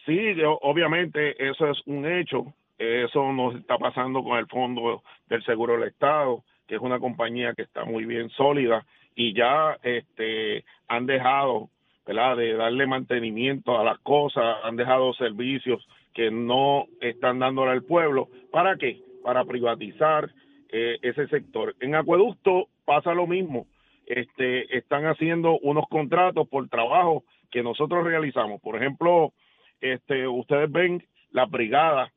Sí, 0.05 0.17
obviamente 0.62 1.50
eso 1.50 1.67
es 1.67 1.77
un 1.86 2.05
hecho. 2.05 2.53
Eso 2.77 3.32
nos 3.32 3.55
está 3.55 3.77
pasando 3.77 4.24
con 4.24 4.38
el 4.38 4.48
Fondo 4.48 5.03
del 5.27 5.44
Seguro 5.44 5.74
del 5.74 5.89
Estado, 5.89 6.44
que 6.67 6.75
es 6.75 6.82
una 6.82 7.00
compañía 7.00 7.53
que 7.53 7.62
está 7.62 7.86
muy 7.86 8.05
bien 8.05 8.29
sólida 8.32 8.86
y 9.15 9.34
ya 9.34 9.77
este 9.84 10.65
han 10.88 11.05
dejado, 11.05 11.70
de 12.05 12.53
darle 12.53 12.86
mantenimiento 12.86 13.79
a 13.79 13.84
las 13.84 13.98
cosas, 14.00 14.58
han 14.63 14.75
dejado 14.75 15.13
servicios 15.13 15.88
que 16.13 16.29
no 16.29 16.86
están 17.01 17.39
dándole 17.39 17.72
al 17.72 17.84
pueblo. 17.84 18.29
¿Para 18.51 18.77
qué? 18.77 19.01
Para 19.24 19.44
privatizar 19.44 20.29
eh, 20.70 21.00
ese 21.01 21.27
sector. 21.27 21.75
En 21.79 21.96
acueducto 21.96 22.67
pasa 22.86 23.13
lo 23.13 23.25
mismo. 23.25 23.65
Este, 24.05 24.77
están 24.77 25.05
haciendo 25.05 25.58
unos 25.60 25.88
contratos 25.89 26.48
por 26.48 26.70
trabajo 26.70 27.24
que 27.50 27.63
nosotros 27.63 28.05
realizamos. 28.05 28.62
Por 28.62 28.75
ejemplo, 28.75 29.34
este, 29.82 30.27
ustedes 30.27 30.72
ven 30.72 31.03
la 31.32 31.46
brigada 31.46 32.12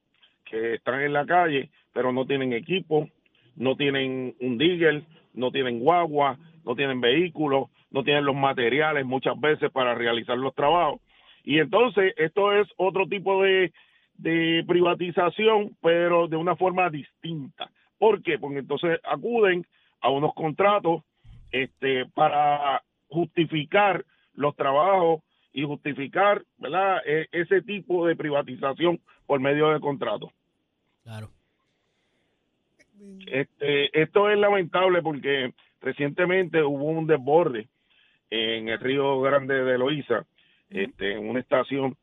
que 0.51 0.75
están 0.75 1.01
en 1.01 1.13
la 1.13 1.27
calle, 1.27 1.71
pero 1.93 2.13
no 2.13 2.27
tienen 2.27 2.53
equipo, 2.53 3.09
no 3.57 3.77
tienen 3.77 4.35
un 4.41 4.59
digger, 4.59 5.03
no 5.35 5.51
tienen 5.51 5.81
guagua, 5.81 6.39
no 6.65 6.75
tienen 6.75 7.01
vehículos, 7.01 7.71
no 7.91 8.05
tienen 8.05 8.25
los 8.25 8.37
materiales 8.37 9.05
muchas 9.07 9.39
veces 9.41 9.71
para 9.71 9.95
realizar 9.95 10.37
los 10.37 10.55
trabajos. 10.55 11.01
Y 11.45 11.59
entonces 11.59 12.15
esto 12.17 12.53
es 12.53 12.69
otro 12.77 13.07
tipo 13.07 13.43
de, 13.43 13.73
de 14.15 14.65
privatización, 14.67 15.77
pero 15.81 16.29
de 16.29 16.37
una 16.37 16.57
forma 16.57 16.91
distinta. 16.91 17.71
¿Por 17.99 18.23
qué? 18.23 18.39
Porque 18.39 18.59
entonces 18.59 19.01
acuden 19.05 19.67
a 20.01 20.11
unos 20.11 20.35
contratos 20.35 21.03
este, 21.51 22.07
para 22.15 22.83
justificar 23.09 24.05
los 24.35 24.55
trabajos 24.55 25.23
y 25.53 25.65
justificar 25.65 26.45
¿verdad? 26.59 26.99
E, 27.07 27.27
ese 27.33 27.63
tipo 27.63 28.07
de 28.07 28.15
privatización 28.15 29.01
por 29.27 29.41
medio 29.41 29.71
de 29.71 29.81
contratos. 29.81 30.31
Claro. 31.09 31.31
Este, 33.29 34.03
esto 34.03 34.29
es 34.29 34.39
lamentable 34.39 35.01
porque 35.01 35.55
recientemente 35.81 36.63
hubo 36.63 36.85
un 36.85 37.07
desborde 37.07 37.67
en 38.29 38.69
el 38.69 38.79
río 38.79 39.19
Grande 39.23 39.55
de 39.55 39.79
Loíza, 39.79 40.27
este, 40.69 41.13
en 41.15 41.27
una 41.27 41.41
estación, 41.41 41.97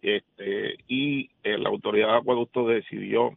este, 0.00 0.76
y 0.86 1.28
eh, 1.42 1.58
la 1.58 1.70
autoridad 1.70 2.12
de 2.12 2.18
acueducto 2.18 2.68
decidió 2.68 3.36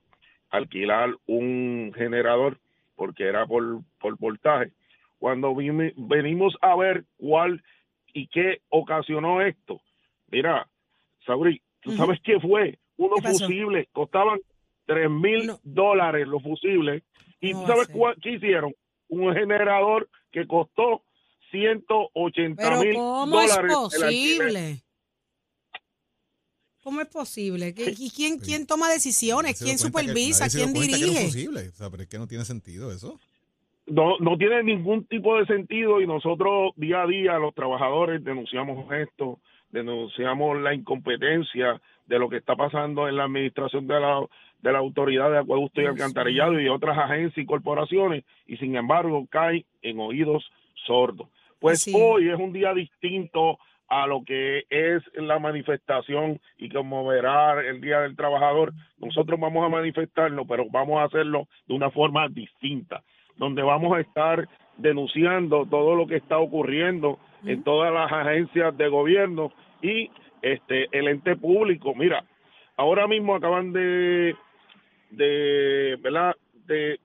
alquilar 0.51 1.15
un 1.25 1.91
generador 1.95 2.59
porque 2.95 3.23
era 3.23 3.47
por, 3.47 3.79
por 3.99 4.19
voltaje. 4.19 4.73
Cuando 5.17 5.55
venimos 5.55 6.55
a 6.61 6.75
ver 6.75 7.03
cuál 7.17 7.63
y 8.13 8.27
qué 8.27 8.61
ocasionó 8.69 9.41
esto, 9.41 9.81
mira, 10.29 10.67
Sauri, 11.25 11.63
¿tú 11.81 11.93
sabes 11.93 12.19
qué 12.21 12.39
fue? 12.39 12.77
Unos 12.97 13.21
fusibles 13.21 13.87
costaban 13.91 14.39
tres 14.85 15.09
mil 15.09 15.51
dólares 15.63 16.27
los 16.27 16.41
fusibles. 16.41 17.03
¿Y 17.41 17.53
tú 17.53 17.65
sabes 17.67 17.89
qué 18.21 18.31
hicieron? 18.31 18.73
Un 19.07 19.33
generador 19.33 20.09
que 20.31 20.47
costó 20.47 21.03
180 21.51 22.79
mil 22.81 22.93
dólares. 22.93 22.95
¿Cómo 22.97 23.41
es 23.41 23.57
posible? 23.99 24.81
¿Cómo 26.83 27.01
es 27.01 27.07
posible? 27.07 27.73
¿Y 27.75 28.11
quién, 28.11 28.37
quién 28.37 28.67
toma 28.67 28.89
decisiones? 28.89 29.59
¿Quién 29.59 29.79
supervisa? 29.79 30.47
¿Quién 30.49 30.71
dirige? 30.71 31.19
es 31.19 31.25
posible. 31.25 31.71
pero 31.89 32.03
es 32.03 32.07
que 32.07 32.19
no 32.19 32.27
tiene 32.27 32.45
sentido 32.45 32.91
eso. 32.91 33.19
No, 33.87 34.17
no 34.19 34.37
tiene 34.37 34.63
ningún 34.63 35.05
tipo 35.05 35.37
de 35.37 35.45
sentido 35.45 36.01
y 36.01 36.07
nosotros 36.07 36.73
día 36.75 37.03
a 37.03 37.07
día 37.07 37.39
los 37.39 37.53
trabajadores 37.53 38.23
denunciamos 38.23 38.91
esto, 38.93 39.39
denunciamos 39.69 40.59
la 40.61 40.73
incompetencia 40.73 41.81
de 42.05 42.19
lo 42.19 42.29
que 42.29 42.37
está 42.37 42.55
pasando 42.55 43.07
en 43.07 43.15
la 43.15 43.23
administración 43.25 43.87
de 43.87 43.99
la, 43.99 44.25
de 44.65 44.71
la 44.71 44.79
autoridad 44.79 45.29
de 45.29 45.37
acueducto 45.37 45.79
y 45.79 45.85
alcantarillado 45.85 46.59
y 46.59 46.69
otras 46.69 46.97
agencias 46.97 47.37
y 47.37 47.45
corporaciones 47.45 48.23
y 48.47 48.57
sin 48.57 48.75
embargo 48.75 49.27
cae 49.29 49.63
en 49.83 49.99
oídos 49.99 50.43
sordos. 50.87 51.27
Pues 51.59 51.87
hoy 51.93 52.29
es 52.29 52.39
un 52.39 52.51
día 52.51 52.73
distinto 52.73 53.59
a 53.87 54.07
lo 54.07 54.23
que 54.25 54.63
es 54.71 55.03
la 55.13 55.37
manifestación 55.37 56.41
y 56.57 56.69
como 56.69 57.05
verá 57.05 57.61
el 57.61 57.79
Día 57.79 57.99
del 57.99 58.15
Trabajador, 58.15 58.73
nosotros 58.97 59.39
vamos 59.39 59.63
a 59.63 59.69
manifestarlo, 59.69 60.47
pero 60.47 60.65
vamos 60.71 60.99
a 60.99 61.03
hacerlo 61.03 61.47
de 61.67 61.75
una 61.75 61.91
forma 61.91 62.27
distinta, 62.27 63.03
donde 63.37 63.61
vamos 63.61 63.95
a 63.95 64.01
estar 64.01 64.49
denunciando 64.77 65.67
todo 65.67 65.93
lo 65.93 66.07
que 66.07 66.15
está 66.15 66.39
ocurriendo 66.39 67.19
en 67.45 67.63
todas 67.63 67.93
las 67.93 68.11
agencias 68.11 68.75
de 68.75 68.87
gobierno 68.87 69.51
y 69.83 70.09
este 70.41 70.87
el 70.91 71.07
ente 71.07 71.35
público. 71.35 71.93
Mira, 71.93 72.25
ahora 72.77 73.05
mismo 73.05 73.35
acaban 73.35 73.71
de 73.71 74.35
de, 75.15 75.97
¿verdad? 76.01 76.35
de 76.65 76.99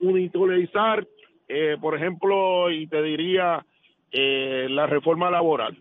unitolizar, 0.00 1.06
eh, 1.48 1.76
por 1.80 1.94
ejemplo, 1.94 2.70
y 2.70 2.86
te 2.86 3.02
diría 3.02 3.64
eh, 4.12 4.66
la 4.70 4.86
reforma 4.86 5.30
laboral. 5.30 5.76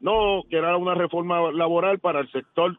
No, 0.00 0.42
que 0.48 0.56
era 0.56 0.76
una 0.76 0.94
reforma 0.94 1.50
laboral 1.52 1.98
para 1.98 2.20
el 2.20 2.30
sector 2.30 2.78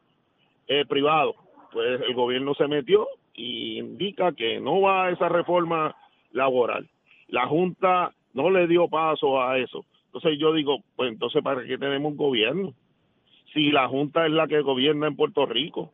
eh, 0.67 0.85
privado. 0.87 1.35
Pues 1.71 2.01
el 2.01 2.13
gobierno 2.13 2.53
se 2.53 2.67
metió 2.67 3.07
y 3.33 3.77
indica 3.79 4.31
que 4.33 4.59
no 4.59 4.81
va 4.81 5.05
a 5.05 5.11
esa 5.11 5.29
reforma 5.29 5.95
laboral. 6.31 6.87
La 7.27 7.47
Junta 7.47 8.13
no 8.33 8.49
le 8.49 8.67
dio 8.67 8.87
paso 8.87 9.41
a 9.41 9.57
eso. 9.57 9.85
Entonces 10.05 10.39
yo 10.39 10.53
digo, 10.53 10.79
pues 10.95 11.11
entonces 11.11 11.43
¿para 11.43 11.63
qué 11.65 11.77
tenemos 11.77 12.11
un 12.11 12.17
gobierno? 12.17 12.73
Si 13.53 13.71
la 13.71 13.87
Junta 13.87 14.25
es 14.25 14.31
la 14.31 14.47
que 14.47 14.61
gobierna 14.61 15.07
en 15.07 15.15
Puerto 15.15 15.45
Rico. 15.45 15.91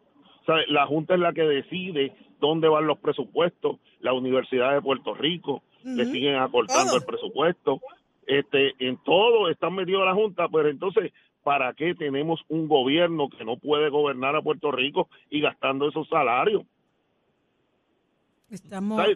La 0.67 0.85
Junta 0.85 1.15
es 1.15 1.19
la 1.19 1.33
que 1.33 1.43
decide 1.43 2.13
dónde 2.39 2.67
van 2.67 2.87
los 2.87 2.97
presupuestos. 2.99 3.77
La 3.99 4.13
Universidad 4.13 4.73
de 4.73 4.81
Puerto 4.81 5.13
Rico 5.13 5.63
le 5.83 6.05
siguen 6.05 6.35
acortando 6.35 6.95
el 6.95 7.03
presupuesto. 7.03 7.81
Este, 8.25 8.73
en 8.79 8.97
todo 9.03 9.49
están 9.49 9.75
metidos 9.75 10.05
la 10.05 10.13
Junta, 10.13 10.47
pero 10.51 10.69
entonces, 10.69 11.13
¿para 11.43 11.73
qué 11.73 11.93
tenemos 11.93 12.41
un 12.47 12.67
gobierno 12.67 13.29
que 13.29 13.45
no 13.45 13.57
puede 13.57 13.89
gobernar 13.89 14.35
a 14.35 14.41
Puerto 14.41 14.71
Rico 14.71 15.09
y 15.29 15.41
gastando 15.41 15.87
esos 15.87 16.07
salarios? 16.07 16.63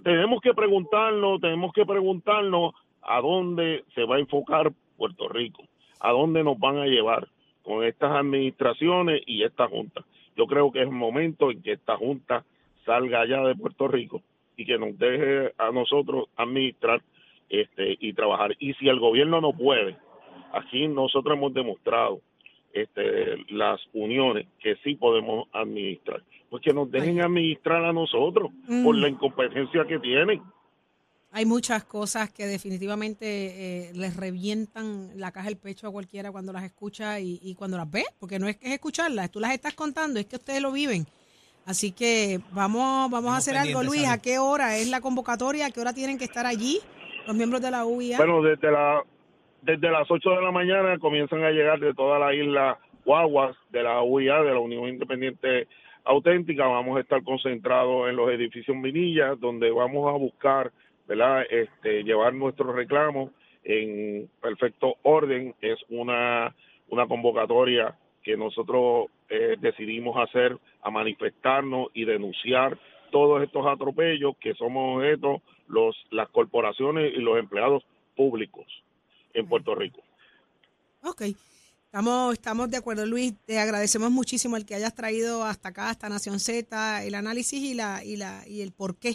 tenemos 0.04 0.42
que 0.42 0.54
preguntarnos, 0.54 1.40
tenemos 1.40 1.72
que 1.74 1.86
preguntarnos 1.86 2.74
a 3.02 3.22
dónde 3.22 3.86
se 3.96 4.04
va 4.04 4.18
a 4.18 4.20
enfocar 4.20 4.72
Puerto 4.98 5.30
Rico, 5.30 5.64
a 6.00 6.12
dónde 6.12 6.44
nos 6.44 6.60
van 6.60 6.78
a 6.78 6.86
llevar 6.86 7.28
con 7.64 7.84
estas 7.84 8.12
administraciones 8.12 9.22
y 9.26 9.44
esta 9.44 9.68
junta. 9.68 10.04
Yo 10.40 10.48
creo 10.48 10.72
que 10.72 10.80
es 10.80 10.88
el 10.88 10.94
momento 10.94 11.52
en 11.52 11.62
que 11.62 11.74
esta 11.74 11.98
junta 11.98 12.46
salga 12.86 13.20
allá 13.20 13.42
de 13.42 13.56
Puerto 13.56 13.90
Rico 13.90 14.22
y 14.56 14.66
que 14.66 14.78
nos 14.78 14.98
deje 14.98 15.52
a 15.58 15.70
nosotros 15.72 16.30
administrar 16.38 17.02
este, 17.50 17.98
y 18.00 18.14
trabajar. 18.14 18.56
Y 18.58 18.74
si 18.76 18.88
el 18.88 19.02
gobierno 19.02 19.42
no 19.42 19.52
puede, 19.52 19.98
aquí 20.54 20.88
nosotros 20.88 21.36
hemos 21.36 21.54
demostrado 21.54 22.22
este, 22.72 23.44
las 23.50 23.82
uniones 23.92 24.48
que 24.62 24.78
sí 24.78 24.96
podemos 24.96 25.50
administrar. 25.52 26.24
Pues 26.50 26.64
que 26.64 26.72
nos 26.72 26.90
dejen 26.90 27.20
administrar 27.20 27.84
a 27.84 27.92
nosotros 27.92 28.50
por 28.66 28.96
mm. 28.96 29.02
la 29.02 29.10
incompetencia 29.10 29.84
que 29.84 30.00
tienen. 30.00 30.42
Hay 31.32 31.46
muchas 31.46 31.84
cosas 31.84 32.32
que 32.32 32.48
definitivamente 32.48 33.26
eh, 33.26 33.92
les 33.94 34.18
revientan 34.18 35.12
la 35.16 35.32
caja 35.32 35.48
del 35.48 35.58
pecho 35.58 35.88
a 35.88 35.92
cualquiera 35.92 36.32
cuando 36.32 36.52
las 36.52 36.64
escucha 36.64 37.20
y, 37.20 37.54
cuando 37.56 37.78
las 37.78 37.90
ve, 37.90 38.04
porque 38.20 38.40
no 38.40 38.48
es 38.48 38.58
que 38.58 38.68
es 38.68 38.74
escucharlas, 38.74 39.30
tú 39.30 39.40
las 39.40 39.54
estás 39.54 39.76
contando, 39.76 40.20
es 40.20 40.26
que 40.26 40.38
ustedes 40.38 40.62
lo 40.62 40.72
viven. 40.72 41.06
Así 41.66 41.92
que 41.92 42.40
vamos, 42.52 43.12
vamos 43.12 43.32
a 43.32 43.38
hacer 43.38 43.56
algo, 43.58 43.84
Luis. 43.84 44.08
¿A 44.08 44.20
qué 44.20 44.40
hora 44.40 44.78
es 44.78 44.90
la 44.90 45.02
convocatoria? 45.02 45.68
¿A 45.68 45.72
qué 45.72 45.80
hora 45.80 45.94
tienen 45.94 46.18
que 46.18 46.24
estar 46.24 46.48
allí 46.48 46.80
los 47.28 47.36
miembros 47.36 47.62
de 47.62 47.70
la 47.70 47.86
UIA? 47.86 48.18
Bueno, 48.18 48.42
desde, 48.42 48.72
la, 48.72 49.04
desde 49.62 49.92
las 49.92 50.10
8 50.10 50.30
de 50.32 50.42
la 50.42 50.52
mañana 50.52 50.98
comienzan 50.98 51.44
a 51.44 51.52
llegar 51.52 51.80
de 51.80 51.94
toda 51.94 52.18
la 52.18 52.34
isla 52.34 52.80
guaguas 53.06 53.56
de 53.70 53.84
la 53.84 54.02
UIA, 54.02 54.42
de 54.42 54.52
la 54.52 54.60
Unión 54.60 54.88
Independiente 54.88 55.68
Auténtica. 56.06 56.66
Vamos 56.66 56.98
a 56.98 57.02
estar 57.02 57.24
concentrados 57.24 58.10
en 58.10 58.16
los 58.16 58.32
edificios 58.32 58.76
Minillas, 58.76 59.40
donde 59.40 59.70
vamos 59.70 60.12
a 60.12 60.18
buscar 60.18 60.72
¿verdad? 61.10 61.44
Este, 61.50 62.04
llevar 62.04 62.36
nuestro 62.36 62.72
reclamo 62.72 63.32
en 63.64 64.30
perfecto 64.40 64.96
orden 65.02 65.56
es 65.60 65.80
una, 65.90 66.56
una 66.90 67.08
convocatoria 67.08 67.98
que 68.22 68.38
nosotros 68.38 69.08
eh, 69.28 69.56
decidimos 69.60 70.16
hacer 70.18 70.56
a 70.84 70.92
manifestarnos 70.92 71.88
y 71.96 72.06
denunciar 72.06 72.78
todos 73.12 73.42
estos 73.42 73.66
atropellos 73.66 74.38
que 74.40 74.54
somos 74.54 74.98
objeto 74.98 75.42
los, 75.68 75.96
las 76.12 76.30
corporaciones 76.30 77.12
y 77.16 77.22
los 77.22 77.40
empleados 77.40 77.84
públicos 78.16 78.68
en 79.34 79.48
Puerto 79.48 79.74
Rico. 79.74 80.02
Ok. 81.04 81.24
Estamos, 81.86 82.34
estamos 82.34 82.70
de 82.70 82.78
acuerdo, 82.78 83.04
Luis. 83.08 83.34
Te 83.48 83.58
agradecemos 83.58 84.12
muchísimo 84.12 84.58
el 84.58 84.66
que 84.68 84.76
hayas 84.76 84.94
traído 84.94 85.44
hasta 85.44 85.70
acá, 85.70 85.90
hasta 85.90 86.08
Nación 86.08 86.40
Z, 86.40 87.04
el 87.04 87.16
análisis 87.16 87.64
y, 87.64 87.74
la, 87.74 88.04
y, 88.06 88.16
la, 88.16 88.48
y 88.48 88.62
el 88.62 88.72
por 88.72 88.98
qué 88.98 89.10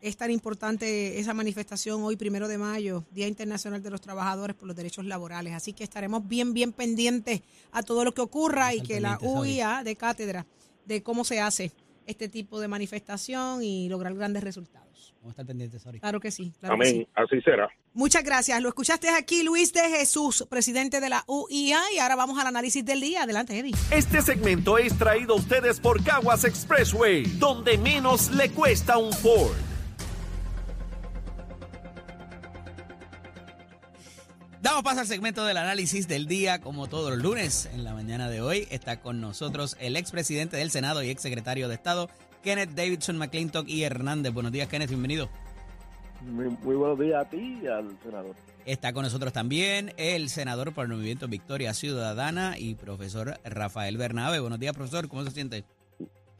es 0.00 0.16
tan 0.16 0.30
importante 0.30 1.18
esa 1.18 1.34
manifestación 1.34 2.02
hoy, 2.02 2.16
primero 2.16 2.48
de 2.48 2.58
mayo, 2.58 3.04
Día 3.10 3.26
Internacional 3.26 3.82
de 3.82 3.90
los 3.90 4.00
Trabajadores 4.00 4.54
por 4.54 4.68
los 4.68 4.76
Derechos 4.76 5.04
Laborales. 5.04 5.54
Así 5.54 5.72
que 5.72 5.84
estaremos 5.84 6.26
bien, 6.26 6.54
bien 6.54 6.72
pendientes 6.72 7.42
a 7.72 7.82
todo 7.82 8.04
lo 8.04 8.12
que 8.12 8.20
ocurra 8.20 8.74
y 8.74 8.80
que 8.80 9.00
la 9.00 9.18
UIA 9.20 9.82
de 9.84 9.96
cátedra 9.96 10.46
de 10.84 11.02
cómo 11.02 11.24
se 11.24 11.40
hace 11.40 11.72
este 12.06 12.28
tipo 12.28 12.60
de 12.60 12.68
manifestación 12.68 13.62
y 13.62 13.88
lograr 13.88 14.14
grandes 14.14 14.42
resultados. 14.42 14.88
Vamos 15.20 15.30
a 15.30 15.32
estar 15.32 15.46
pendientes, 15.46 15.82
Sori. 15.82 16.00
Claro 16.00 16.20
que 16.20 16.30
sí. 16.30 16.52
Claro 16.60 16.74
Amén, 16.74 16.92
que 16.92 17.00
sí. 17.00 17.08
así 17.14 17.42
será. 17.42 17.68
Muchas 17.92 18.22
gracias. 18.22 18.62
Lo 18.62 18.68
escuchaste 18.68 19.10
aquí, 19.10 19.42
Luis 19.42 19.72
de 19.72 19.80
Jesús, 19.80 20.46
presidente 20.48 21.00
de 21.00 21.08
la 21.08 21.24
UIA. 21.26 21.80
Y 21.94 21.98
ahora 21.98 22.14
vamos 22.14 22.38
al 22.38 22.46
análisis 22.46 22.84
del 22.84 23.00
día. 23.00 23.24
Adelante, 23.24 23.58
Eddie. 23.58 23.74
Este 23.90 24.22
segmento 24.22 24.78
es 24.78 24.96
traído 24.96 25.34
a 25.34 25.36
ustedes 25.36 25.80
por 25.80 26.02
Caguas 26.04 26.44
Expressway, 26.44 27.24
donde 27.38 27.76
menos 27.76 28.30
le 28.30 28.50
cuesta 28.50 28.96
un 28.96 29.12
Ford. 29.12 29.67
Damos 34.60 34.82
paso 34.82 35.00
al 35.00 35.06
segmento 35.06 35.44
del 35.44 35.56
análisis 35.56 36.08
del 36.08 36.26
día, 36.26 36.60
como 36.60 36.88
todos 36.88 37.10
los 37.10 37.22
lunes. 37.22 37.70
En 37.72 37.84
la 37.84 37.94
mañana 37.94 38.28
de 38.28 38.42
hoy 38.42 38.66
está 38.72 39.00
con 39.00 39.20
nosotros 39.20 39.76
el 39.78 39.94
expresidente 39.94 40.56
del 40.56 40.72
Senado 40.72 41.00
y 41.00 41.10
exsecretario 41.10 41.68
de 41.68 41.74
Estado, 41.74 42.08
Kenneth 42.42 42.70
Davidson 42.70 43.18
McClintock 43.18 43.68
y 43.68 43.84
Hernández. 43.84 44.32
Buenos 44.34 44.50
días, 44.50 44.66
Kenneth, 44.66 44.88
bienvenido. 44.88 45.28
Muy, 46.22 46.48
muy 46.48 46.74
buenos 46.74 46.98
días 46.98 47.24
a 47.24 47.28
ti 47.28 47.60
y 47.62 47.68
al 47.68 47.96
senador. 48.02 48.34
Está 48.66 48.92
con 48.92 49.04
nosotros 49.04 49.32
también 49.32 49.92
el 49.96 50.28
senador 50.28 50.74
por 50.74 50.86
el 50.86 50.90
Movimiento 50.90 51.28
Victoria 51.28 51.72
Ciudadana 51.72 52.58
y 52.58 52.74
profesor 52.74 53.38
Rafael 53.44 53.96
Bernabe. 53.96 54.40
Buenos 54.40 54.58
días, 54.58 54.74
profesor, 54.74 55.08
¿cómo 55.08 55.22
se 55.22 55.30
siente? 55.30 55.64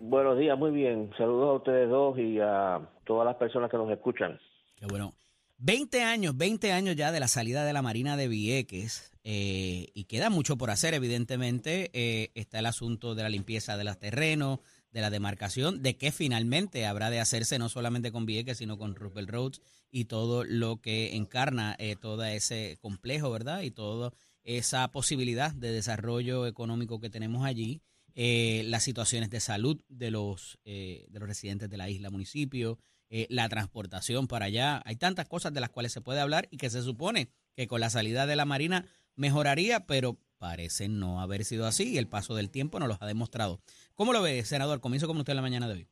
Buenos 0.01 0.37
días, 0.37 0.59
muy 0.59 0.73
bien. 0.73 1.11
Saludos 1.17 1.51
a 1.51 1.53
ustedes 1.53 1.89
dos 1.89 2.19
y 2.19 2.41
a 2.41 2.81
todas 3.05 3.27
las 3.27 3.37
personas 3.37 3.71
que 3.71 3.77
nos 3.77 3.89
escuchan. 3.93 4.41
Qué 4.77 4.87
bueno. 4.87 5.15
20 5.59 6.03
años, 6.03 6.37
20 6.37 6.73
años 6.73 6.97
ya 6.97 7.13
de 7.13 7.21
la 7.21 7.29
salida 7.29 7.65
de 7.65 7.73
la 7.73 7.83
Marina 7.83 8.17
de 8.17 8.29
Vieques 8.29 9.13
eh, 9.25 9.89
y 9.93 10.05
queda 10.05 10.31
mucho 10.31 10.57
por 10.57 10.71
hacer, 10.71 10.95
evidentemente. 10.95 11.91
Eh, 11.93 12.31
está 12.35 12.61
el 12.61 12.67
asunto 12.67 13.15
de 13.15 13.25
la 13.25 13.29
limpieza 13.29 13.77
de 13.77 13.85
los 13.85 13.99
terrenos, 13.99 14.61
de 14.93 15.01
la 15.01 15.11
demarcación, 15.11 15.83
de 15.83 15.97
que 15.97 16.13
finalmente 16.13 16.87
habrá 16.87 17.11
de 17.11 17.21
hacerse 17.21 17.59
no 17.59 17.69
solamente 17.69 18.13
con 18.13 18.27
Vieques, 18.27 18.59
sino 18.59 18.79
con 18.79 18.95
Rupert 18.95 19.29
Roads 19.29 19.61
y 19.91 20.07
todo 20.07 20.45
lo 20.45 20.81
que 20.81 21.17
encarna 21.17 21.77
eh, 21.79 21.97
todo 22.01 22.25
ese 22.25 22.79
complejo, 22.81 23.31
¿verdad? 23.31 23.63
Y 23.63 23.71
toda 23.71 24.13
esa 24.45 24.91
posibilidad 24.91 25.53
de 25.53 25.73
desarrollo 25.73 26.47
económico 26.47 27.01
que 27.01 27.11
tenemos 27.11 27.45
allí. 27.45 27.83
Eh, 28.15 28.63
las 28.65 28.83
situaciones 28.83 29.31
de 29.31 29.39
salud 29.39 29.81
de 29.89 30.11
los, 30.11 30.59
eh, 30.65 31.07
de 31.09 31.21
los 31.21 31.29
residentes 31.29 31.71
de 31.71 31.77
la 31.77 31.89
isla, 31.89 32.11
municipio, 32.11 32.79
eh, 33.11 33.27
la 33.31 33.49
transportación 33.49 34.29
para 34.29 34.47
allá. 34.47 34.83
Hay 34.85 34.97
tantas 34.97 35.27
cosas 35.27 35.53
de 35.53 35.61
las 35.61 35.71
cuales 35.71 35.93
se 35.93 36.01
puede 36.01 36.21
hablar 36.21 36.49
y 36.51 36.59
que 36.59 36.71
se 36.71 36.83
supone 36.83 37.29
que 37.57 37.67
con 37.67 37.81
la 37.81 37.91
salida 37.91 38.27
de 38.27 38.37
la 38.37 38.45
Marina 38.45 38.85
mejoraría, 39.17 39.87
pero 39.87 40.17
parece 40.39 40.89
no 40.89 41.21
haber 41.21 41.45
sido 41.45 41.67
así 41.67 41.93
y 41.95 41.99
el 41.99 42.09
paso 42.09 42.35
del 42.35 42.51
tiempo 42.51 42.79
nos 42.79 42.89
lo 42.89 42.97
ha 43.01 43.07
demostrado. 43.07 43.61
¿Cómo 43.95 44.13
lo 44.13 44.23
ve, 44.23 44.43
senador? 44.45 44.81
Comienzo 44.81 45.07
con 45.07 45.17
usted 45.17 45.35
la 45.35 45.43
mañana 45.43 45.69
de 45.69 45.75
hoy. 45.75 45.89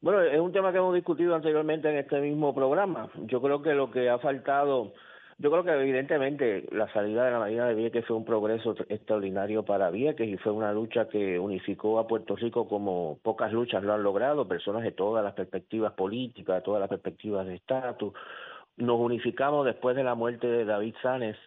Bueno, 0.00 0.22
es 0.22 0.40
un 0.40 0.52
tema 0.52 0.72
que 0.72 0.78
hemos 0.78 0.94
discutido 0.94 1.34
anteriormente 1.34 1.90
en 1.90 1.98
este 1.98 2.20
mismo 2.20 2.54
programa. 2.54 3.10
Yo 3.26 3.42
creo 3.42 3.60
que 3.60 3.74
lo 3.74 3.90
que 3.90 4.08
ha 4.08 4.18
faltado, 4.18 4.94
yo 5.40 5.50
creo 5.50 5.64
que 5.64 5.70
evidentemente 5.70 6.68
la 6.70 6.92
salida 6.92 7.24
de 7.24 7.30
la 7.30 7.38
Marina 7.38 7.66
de 7.66 7.74
Vieques 7.74 8.04
fue 8.04 8.14
un 8.14 8.26
progreso 8.26 8.74
extraordinario 8.90 9.64
para 9.64 9.90
Vieques 9.90 10.28
y 10.28 10.36
fue 10.36 10.52
una 10.52 10.70
lucha 10.70 11.08
que 11.08 11.38
unificó 11.38 11.98
a 11.98 12.06
Puerto 12.06 12.36
Rico 12.36 12.68
como 12.68 13.18
pocas 13.22 13.50
luchas 13.50 13.82
lo 13.82 13.94
han 13.94 14.02
logrado, 14.02 14.46
personas 14.46 14.82
de 14.82 14.92
todas 14.92 15.24
las 15.24 15.32
perspectivas 15.32 15.94
políticas, 15.94 16.56
de 16.56 16.62
todas 16.62 16.80
las 16.80 16.90
perspectivas 16.90 17.46
de 17.46 17.54
estatus. 17.54 18.12
Nos 18.76 19.00
unificamos 19.00 19.64
después 19.64 19.96
de 19.96 20.04
la 20.04 20.14
muerte 20.14 20.46
de 20.46 20.66
David 20.66 20.94
Sanes 21.00 21.38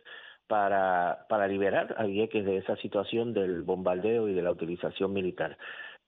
para, 0.47 1.27
para 1.29 1.47
liberar 1.47 1.93
a 1.95 2.05
Vieques 2.05 2.45
de 2.45 2.57
esa 2.57 2.75
situación 2.77 3.31
del 3.31 3.61
bombardeo 3.61 4.27
y 4.27 4.33
de 4.33 4.41
la 4.41 4.49
utilización 4.49 5.13
militar. 5.13 5.55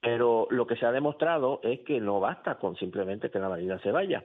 Pero 0.00 0.48
lo 0.50 0.66
que 0.66 0.74
se 0.74 0.86
ha 0.86 0.92
demostrado 0.92 1.60
es 1.62 1.80
que 1.80 2.00
no 2.00 2.18
basta 2.18 2.56
con 2.56 2.74
simplemente 2.74 3.30
que 3.30 3.38
la 3.38 3.48
Marina 3.48 3.78
se 3.78 3.92
vaya. 3.92 4.24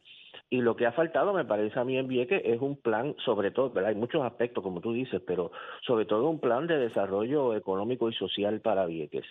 Y 0.54 0.60
lo 0.60 0.76
que 0.76 0.86
ha 0.86 0.92
faltado, 0.92 1.32
me 1.32 1.46
parece 1.46 1.80
a 1.80 1.86
mí 1.86 1.98
en 1.98 2.10
Vieques, 2.10 2.42
es 2.44 2.60
un 2.60 2.76
plan, 2.76 3.16
sobre 3.24 3.52
todo, 3.52 3.70
¿verdad? 3.70 3.92
hay 3.92 3.96
muchos 3.96 4.22
aspectos, 4.22 4.62
como 4.62 4.82
tú 4.82 4.92
dices, 4.92 5.22
pero 5.26 5.54
sobre 5.88 6.04
todo 6.04 6.28
un 6.28 6.42
plan 6.42 6.68
de 6.68 6.78
desarrollo 6.78 7.56
económico 7.56 8.10
y 8.10 8.14
social 8.14 8.60
para 8.60 8.86
Vieques. 8.86 9.26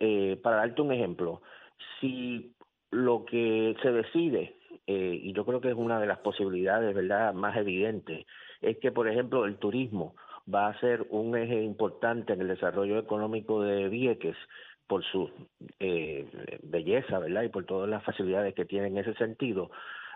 Eh, 0.00 0.40
para 0.42 0.56
darte 0.56 0.80
un 0.80 0.90
ejemplo, 0.90 1.42
si 2.00 2.54
lo 2.90 3.26
que 3.26 3.76
se 3.82 3.92
decide, 3.92 4.56
eh, 4.86 5.20
y 5.22 5.34
yo 5.34 5.44
creo 5.44 5.60
que 5.60 5.68
es 5.68 5.74
una 5.74 6.00
de 6.00 6.06
las 6.06 6.20
posibilidades, 6.20 6.94
¿verdad?, 6.94 7.34
más 7.34 7.54
evidentes, 7.58 8.24
es 8.62 8.78
que, 8.78 8.90
por 8.90 9.06
ejemplo, 9.06 9.44
el 9.44 9.58
turismo 9.58 10.16
va 10.52 10.68
a 10.68 10.80
ser 10.80 11.06
un 11.10 11.36
eje 11.36 11.62
importante 11.62 12.32
en 12.32 12.40
el 12.40 12.48
desarrollo 12.48 12.98
económico 12.98 13.62
de 13.62 13.90
Vieques 13.90 14.36
por 14.86 15.04
su 15.04 15.30
eh, 15.78 16.26
belleza, 16.62 17.18
¿verdad? 17.18 17.42
Y 17.42 17.48
por 17.50 17.66
todas 17.66 17.88
las 17.88 18.02
facilidades 18.02 18.54
que 18.54 18.64
tiene 18.64 18.86
en 18.86 18.96
ese 18.96 19.12
sentido. 19.14 19.70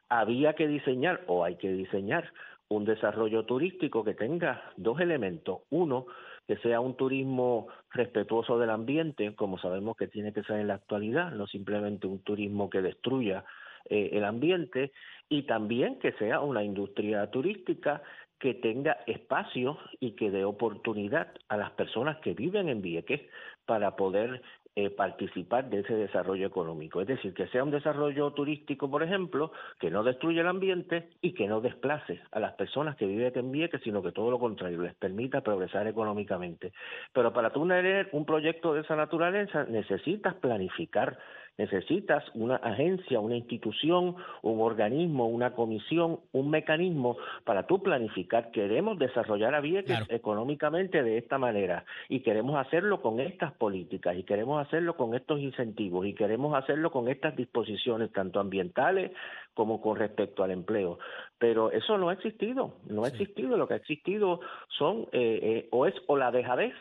Había 0.08 0.54
que 0.54 0.66
diseñar, 0.66 1.22
o 1.26 1.44
hay 1.44 1.56
que 1.56 1.70
diseñar, 1.72 2.32
un 2.68 2.84
desarrollo 2.84 3.44
turístico 3.44 4.04
que 4.04 4.14
tenga 4.14 4.62
dos 4.76 5.00
elementos. 5.00 5.60
Uno, 5.70 6.06
que 6.46 6.56
sea 6.58 6.80
un 6.80 6.96
turismo 6.96 7.68
respetuoso 7.90 8.58
del 8.58 8.70
ambiente, 8.70 9.34
como 9.34 9.58
sabemos 9.58 9.96
que 9.96 10.08
tiene 10.08 10.32
que 10.32 10.42
ser 10.42 10.60
en 10.60 10.68
la 10.68 10.74
actualidad, 10.74 11.32
no 11.32 11.46
simplemente 11.46 12.06
un 12.06 12.20
turismo 12.20 12.68
que 12.70 12.82
destruya 12.82 13.44
eh, 13.88 14.10
el 14.12 14.24
ambiente, 14.24 14.92
y 15.28 15.42
también 15.42 15.98
que 15.98 16.12
sea 16.12 16.40
una 16.40 16.62
industria 16.62 17.30
turística 17.30 18.02
que 18.38 18.54
tenga 18.54 18.98
espacio 19.06 19.78
y 20.00 20.12
que 20.12 20.30
dé 20.30 20.44
oportunidad 20.44 21.28
a 21.48 21.56
las 21.56 21.72
personas 21.72 22.18
que 22.18 22.34
viven 22.34 22.68
en 22.68 22.82
Vieques 22.82 23.22
para 23.66 23.96
poder 23.96 24.42
eh, 24.80 24.90
participar 24.90 25.68
de 25.70 25.80
ese 25.80 25.92
desarrollo 25.92 26.46
económico. 26.46 27.00
Es 27.00 27.08
decir, 27.08 27.34
que 27.34 27.48
sea 27.48 27.64
un 27.64 27.72
desarrollo 27.72 28.30
turístico, 28.30 28.88
por 28.88 29.02
ejemplo, 29.02 29.50
que 29.80 29.90
no 29.90 30.04
destruya 30.04 30.42
el 30.42 30.46
ambiente 30.46 31.08
y 31.20 31.34
que 31.34 31.48
no 31.48 31.60
desplace 31.60 32.20
a 32.30 32.38
las 32.38 32.52
personas 32.52 32.94
que 32.94 33.04
viven 33.04 33.32
en 33.34 33.50
Vieques, 33.50 33.80
sino 33.82 34.04
que 34.04 34.12
todo 34.12 34.30
lo 34.30 34.38
contrario, 34.38 34.80
les 34.80 34.94
permita 34.94 35.40
progresar 35.40 35.88
económicamente. 35.88 36.72
Pero 37.12 37.32
para 37.32 37.50
tener 37.50 38.08
un 38.12 38.24
proyecto 38.24 38.72
de 38.72 38.82
esa 38.82 38.94
naturaleza 38.94 39.64
necesitas 39.64 40.36
planificar 40.36 41.18
necesitas 41.58 42.24
una 42.34 42.56
agencia, 42.56 43.18
una 43.20 43.36
institución, 43.36 44.14
un 44.42 44.60
organismo, 44.60 45.26
una 45.26 45.52
comisión, 45.54 46.20
un 46.32 46.50
mecanismo 46.50 47.16
para 47.44 47.66
tú 47.66 47.82
planificar. 47.82 48.52
Queremos 48.52 48.98
desarrollar 48.98 49.54
a 49.54 49.60
Vieques 49.60 49.88
Claro. 49.88 50.06
económicamente 50.08 51.02
de 51.02 51.18
esta 51.18 51.36
manera 51.38 51.84
y 52.08 52.20
queremos 52.20 52.56
hacerlo 52.56 53.02
con 53.02 53.20
estas 53.20 53.52
políticas 53.52 54.16
y 54.16 54.22
queremos 54.22 54.64
hacerlo 54.64 54.96
con 54.96 55.14
estos 55.14 55.40
incentivos 55.40 56.06
y 56.06 56.14
queremos 56.14 56.54
hacerlo 56.56 56.90
con 56.90 57.08
estas 57.08 57.34
disposiciones, 57.36 58.12
tanto 58.12 58.38
ambientales 58.38 59.10
como 59.54 59.80
con 59.80 59.96
respecto 59.96 60.44
al 60.44 60.52
empleo. 60.52 60.98
Pero 61.38 61.72
eso 61.72 61.98
no 61.98 62.10
ha 62.10 62.12
existido, 62.12 62.76
no 62.88 63.04
ha 63.04 63.08
existido. 63.08 63.56
Lo 63.56 63.66
que 63.66 63.74
ha 63.74 63.78
existido 63.78 64.40
son 64.68 65.08
eh, 65.12 65.40
eh, 65.42 65.68
o 65.72 65.86
es 65.86 65.94
o 66.06 66.16
la 66.16 66.30
dejadez 66.30 66.74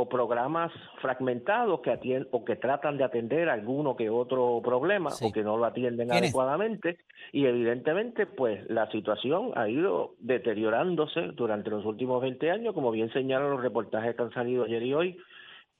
o 0.00 0.08
programas 0.08 0.70
fragmentados 1.02 1.80
que 1.80 1.90
atienden 1.90 2.28
o 2.30 2.44
que 2.44 2.54
tratan 2.54 2.96
de 2.98 3.02
atender 3.04 3.48
alguno 3.48 3.96
que 3.96 4.08
otro 4.08 4.60
problema 4.62 5.10
Sí. 5.10 5.24
o 5.26 5.32
que 5.32 5.42
no 5.42 5.56
lo 5.56 5.64
atienden 5.64 6.12
adecuadamente 6.12 6.98
y 7.32 7.46
evidentemente 7.46 8.24
pues 8.26 8.64
la 8.70 8.88
situación 8.92 9.50
ha 9.56 9.68
ido 9.68 10.14
deteriorándose 10.20 11.20
durante 11.34 11.70
los 11.70 11.84
últimos 11.84 12.22
20 12.22 12.48
años 12.48 12.74
como 12.74 12.92
bien 12.92 13.12
señalan 13.12 13.50
los 13.50 13.60
reportajes 13.60 14.14
que 14.14 14.22
han 14.22 14.32
salido 14.32 14.64
ayer 14.64 14.82
y 14.84 14.94
hoy 14.94 15.16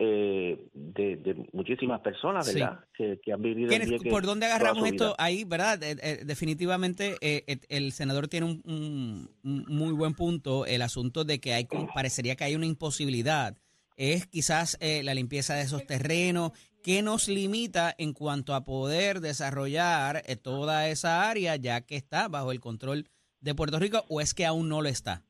eh, 0.01 0.67
de, 0.75 1.17
de 1.17 1.47
muchísimas 1.53 2.01
personas 2.01 2.47
Sí. 2.47 2.59
verdad 2.59 2.81
que, 2.95 3.21
que 3.23 3.33
han 3.33 3.43
vivido 3.43 3.69
Vieques 3.69 4.03
¿por 4.11 4.25
dónde 4.27 4.47
agarramos 4.47 4.85
esto 4.89 5.15
ahí, 5.19 5.45
verdad? 5.45 5.81
Eh, 5.83 5.97
eh, 6.03 6.21
definitivamente 6.25 7.17
eh, 7.21 7.45
eh, 7.47 7.59
el 7.69 7.93
senador 7.93 8.27
tiene 8.29 8.47
un, 8.47 8.63
un- 8.65 9.31
un 9.45 9.65
muy 9.69 9.93
buen 9.93 10.15
punto, 10.15 10.67
el 10.67 10.83
asunto 10.83 11.25
de 11.25 11.41
que 11.41 11.55
hay 11.55 11.67
parecería 11.95 12.35
que 12.37 12.45
hay 12.45 12.55
una 12.57 12.67
imposibilidad. 12.67 13.57
Es 13.99 14.29
quizás 14.29 14.79
eh, 14.81 15.03
la 15.03 15.13
limpieza 15.13 15.55
de 15.55 15.63
esos 15.63 15.85
terrenos 15.85 16.53
que 16.85 17.03
nos 17.03 17.27
limita 17.27 17.93
en 17.99 18.13
cuanto 18.13 18.55
a 18.55 18.65
poder 18.65 19.19
desarrollar 19.21 20.23
eh, 20.25 20.37
toda 20.37 20.89
esa 20.89 21.29
área 21.29 21.57
ya 21.57 21.81
que 21.85 21.97
está 21.97 22.29
bajo 22.29 22.53
el 22.53 22.61
control 22.61 23.09
de 23.41 23.57
Puerto 23.57 23.81
Rico 23.81 24.05
o 24.09 24.21
es 24.21 24.35
que 24.35 24.47
aún 24.47 24.69
no 24.69 24.83
lo 24.83 24.89
está. 24.89 25.25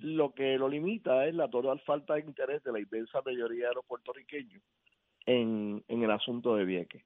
Lo 0.00 0.32
que 0.32 0.56
lo 0.56 0.68
limita 0.68 1.26
es 1.26 1.34
la 1.34 1.48
total 1.48 1.80
falta 1.80 2.14
de 2.14 2.20
interés 2.20 2.62
de 2.62 2.72
la 2.72 2.78
inmensa 2.78 3.20
mayoría 3.20 3.68
de 3.68 3.74
los 3.74 3.84
puertorriqueños 3.84 4.62
en, 5.26 5.84
en 5.88 6.02
el 6.02 6.10
asunto 6.12 6.54
de 6.54 6.64
Vieques. 6.64 7.02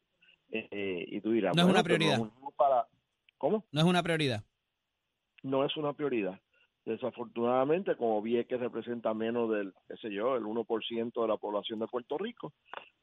Eh, 0.50 1.06
y 1.08 1.20
tú 1.22 1.32
dirás, 1.32 1.56
No 1.56 1.62
es 1.62 1.68
una 1.68 1.82
prioridad. 1.82 2.20
para... 2.56 2.86
¿Cómo? 3.38 3.64
No 3.72 3.80
es 3.80 3.86
una 3.86 4.02
prioridad. 4.02 4.44
no 5.42 5.64
es 5.64 5.74
una 5.78 5.94
prioridad. 5.94 6.38
Desafortunadamente, 6.84 7.94
como 7.96 8.22
que 8.22 8.56
representa 8.56 9.12
menos 9.12 9.50
del, 9.50 9.72
qué 9.86 9.96
sé 9.98 10.10
yo, 10.10 10.34
el 10.36 10.44
1% 10.44 11.22
de 11.22 11.28
la 11.28 11.36
población 11.36 11.78
de 11.78 11.86
Puerto 11.86 12.16
Rico, 12.16 12.52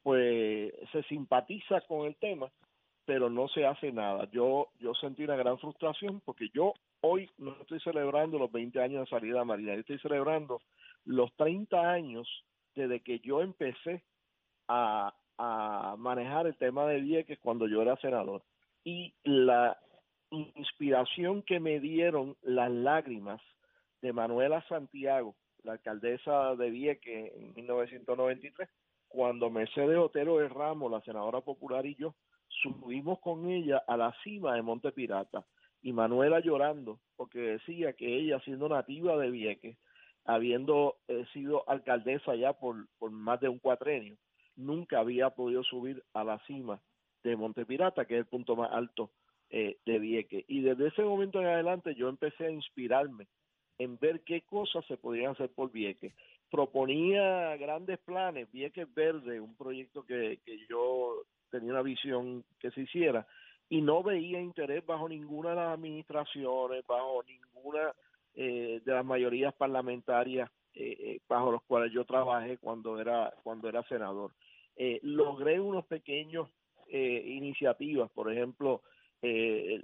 pues 0.02 0.72
se 0.90 1.02
simpatiza 1.04 1.80
con 1.82 2.06
el 2.06 2.16
tema, 2.16 2.50
pero 3.04 3.30
no 3.30 3.46
se 3.48 3.64
hace 3.64 3.92
nada. 3.92 4.28
Yo 4.32 4.68
yo 4.80 4.94
sentí 4.94 5.22
una 5.22 5.36
gran 5.36 5.58
frustración 5.58 6.20
porque 6.24 6.48
yo 6.52 6.74
hoy 7.00 7.30
no 7.38 7.52
estoy 7.60 7.80
celebrando 7.80 8.38
los 8.38 8.50
20 8.50 8.82
años 8.82 9.00
de 9.00 9.10
salida 9.10 9.44
marina, 9.44 9.74
yo 9.74 9.80
estoy 9.80 9.98
celebrando 10.00 10.60
los 11.04 11.32
30 11.36 11.80
años 11.90 12.28
desde 12.74 13.00
que 13.00 13.20
yo 13.20 13.42
empecé 13.42 14.02
a, 14.66 15.14
a 15.38 15.94
manejar 15.98 16.48
el 16.48 16.56
tema 16.56 16.84
de 16.86 17.00
Vieques 17.00 17.38
cuando 17.38 17.68
yo 17.68 17.80
era 17.80 17.96
senador. 17.96 18.42
Y 18.84 19.14
la 19.22 19.78
inspiración 20.30 21.42
que 21.42 21.60
me 21.60 21.80
dieron 21.80 22.36
las 22.42 22.70
lágrimas 22.70 23.40
de 24.02 24.12
Manuela 24.12 24.64
Santiago, 24.68 25.34
la 25.64 25.72
alcaldesa 25.72 26.54
de 26.56 26.70
Vieques 26.70 27.32
en 27.34 27.54
1993, 27.54 28.68
cuando 29.08 29.50
Mercedes 29.50 29.98
Otero 29.98 30.38
de 30.38 30.48
Ramos, 30.48 30.90
la 30.90 31.00
senadora 31.00 31.40
popular 31.40 31.86
y 31.86 31.94
yo, 31.96 32.14
subimos 32.48 33.18
con 33.20 33.50
ella 33.50 33.82
a 33.86 33.96
la 33.96 34.14
cima 34.22 34.54
de 34.54 34.62
Monte 34.62 34.92
Pirata 34.92 35.44
y 35.82 35.92
Manuela 35.92 36.40
llorando 36.40 37.00
porque 37.16 37.38
decía 37.38 37.92
que 37.92 38.16
ella 38.16 38.40
siendo 38.40 38.68
nativa 38.68 39.16
de 39.16 39.30
Vieques, 39.30 39.76
habiendo 40.24 40.96
eh, 41.08 41.24
sido 41.32 41.68
alcaldesa 41.68 42.34
ya 42.34 42.52
por, 42.52 42.86
por 42.98 43.10
más 43.10 43.40
de 43.40 43.48
un 43.48 43.58
cuatrenio, 43.58 44.16
nunca 44.56 45.00
había 45.00 45.30
podido 45.30 45.62
subir 45.62 46.02
a 46.12 46.24
la 46.24 46.38
cima 46.46 46.80
de 47.22 47.36
Monte 47.36 47.64
Pirata, 47.64 48.04
que 48.04 48.14
es 48.14 48.20
el 48.20 48.26
punto 48.26 48.56
más 48.56 48.70
alto 48.72 49.10
eh, 49.50 49.78
de 49.86 49.98
Vieques. 49.98 50.44
Y 50.48 50.60
desde 50.60 50.88
ese 50.88 51.02
momento 51.02 51.40
en 51.40 51.46
adelante 51.46 51.94
yo 51.94 52.08
empecé 52.08 52.46
a 52.46 52.50
inspirarme 52.50 53.26
en 53.78 53.98
ver 53.98 54.20
qué 54.20 54.42
cosas 54.42 54.84
se 54.86 54.96
podían 54.96 55.32
hacer 55.32 55.50
por 55.50 55.70
Vieques. 55.70 56.12
Proponía 56.50 57.56
grandes 57.56 57.98
planes, 57.98 58.50
Vieques 58.52 58.92
Verde, 58.94 59.40
un 59.40 59.54
proyecto 59.56 60.04
que, 60.04 60.40
que 60.44 60.66
yo 60.68 61.22
tenía 61.50 61.72
una 61.72 61.82
visión 61.82 62.44
que 62.58 62.70
se 62.70 62.82
hiciera, 62.82 63.26
y 63.68 63.80
no 63.82 64.02
veía 64.02 64.40
interés 64.40 64.84
bajo 64.84 65.08
ninguna 65.08 65.50
de 65.50 65.56
las 65.56 65.74
administraciones, 65.74 66.86
bajo 66.86 67.22
ninguna 67.24 67.92
eh, 68.34 68.80
de 68.84 68.92
las 68.92 69.04
mayorías 69.04 69.54
parlamentarias 69.54 70.50
eh, 70.74 70.96
eh, 71.00 71.20
bajo 71.28 71.50
los 71.50 71.62
cuales 71.64 71.92
yo 71.92 72.04
trabajé 72.04 72.58
cuando 72.58 73.00
era 73.00 73.32
cuando 73.42 73.68
era 73.68 73.82
senador. 73.84 74.32
Eh, 74.76 75.00
logré 75.02 75.58
unos 75.60 75.84
pequeños 75.86 76.48
eh, 76.88 77.22
iniciativas, 77.26 78.10
por 78.12 78.32
ejemplo, 78.32 78.82
eh, 79.20 79.82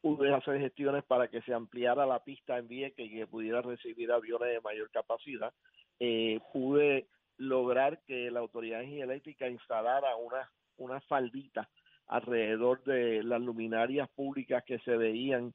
pude 0.00 0.32
hacer 0.32 0.60
gestiones 0.60 1.04
para 1.04 1.28
que 1.28 1.42
se 1.42 1.52
ampliara 1.52 2.06
la 2.06 2.22
pista 2.22 2.58
en 2.58 2.68
Vieques 2.68 3.06
y 3.06 3.10
que 3.10 3.26
pudiera 3.26 3.62
recibir 3.62 4.10
aviones 4.12 4.50
de 4.50 4.60
mayor 4.60 4.90
capacidad. 4.90 5.52
Eh, 6.00 6.40
pude 6.52 7.08
lograr 7.36 8.00
que 8.06 8.30
la 8.30 8.40
Autoridad 8.40 8.82
Eléctrica 8.82 9.48
instalara 9.48 10.16
una, 10.16 10.50
una 10.76 11.00
faldita 11.02 11.68
alrededor 12.06 12.82
de 12.84 13.22
las 13.22 13.40
luminarias 13.40 14.08
públicas 14.10 14.64
que 14.64 14.78
se 14.80 14.96
veían 14.96 15.54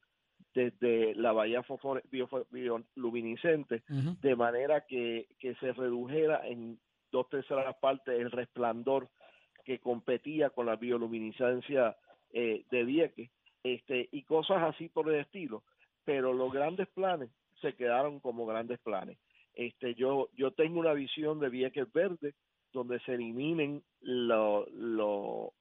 desde 0.53 1.15
la 1.15 1.31
bahía 1.31 1.63
bioluminiscente, 2.51 3.83
de 3.87 4.35
manera 4.35 4.81
que, 4.81 5.27
que 5.39 5.55
se 5.55 5.73
redujera 5.73 6.47
en 6.47 6.79
dos 7.11 7.27
terceras 7.29 7.75
partes 7.77 8.19
el 8.19 8.29
resplandor 8.29 9.09
que 9.65 9.79
competía 9.79 10.51
con 10.51 10.67
la 10.67 10.75
bioluminiscencia 10.75 11.95
eh, 12.33 12.65
de 12.69 12.83
Vieques, 12.83 13.29
este, 13.63 14.09
y 14.11 14.23
cosas 14.23 14.63
así 14.63 14.89
por 14.89 15.09
el 15.09 15.21
estilo. 15.21 15.63
Pero 16.05 16.33
los 16.33 16.51
grandes 16.51 16.87
planes 16.89 17.29
se 17.61 17.73
quedaron 17.73 18.19
como 18.19 18.45
grandes 18.45 18.79
planes. 18.79 19.17
Este, 19.53 19.95
yo, 19.95 20.29
yo 20.35 20.51
tengo 20.51 20.79
una 20.79 20.93
visión 20.93 21.39
de 21.39 21.49
Vieques 21.49 21.91
Verde 21.93 22.33
donde 22.73 22.99
se 23.01 23.13
eliminen 23.13 23.83
lo- 24.01 24.65
lo- 24.71 25.53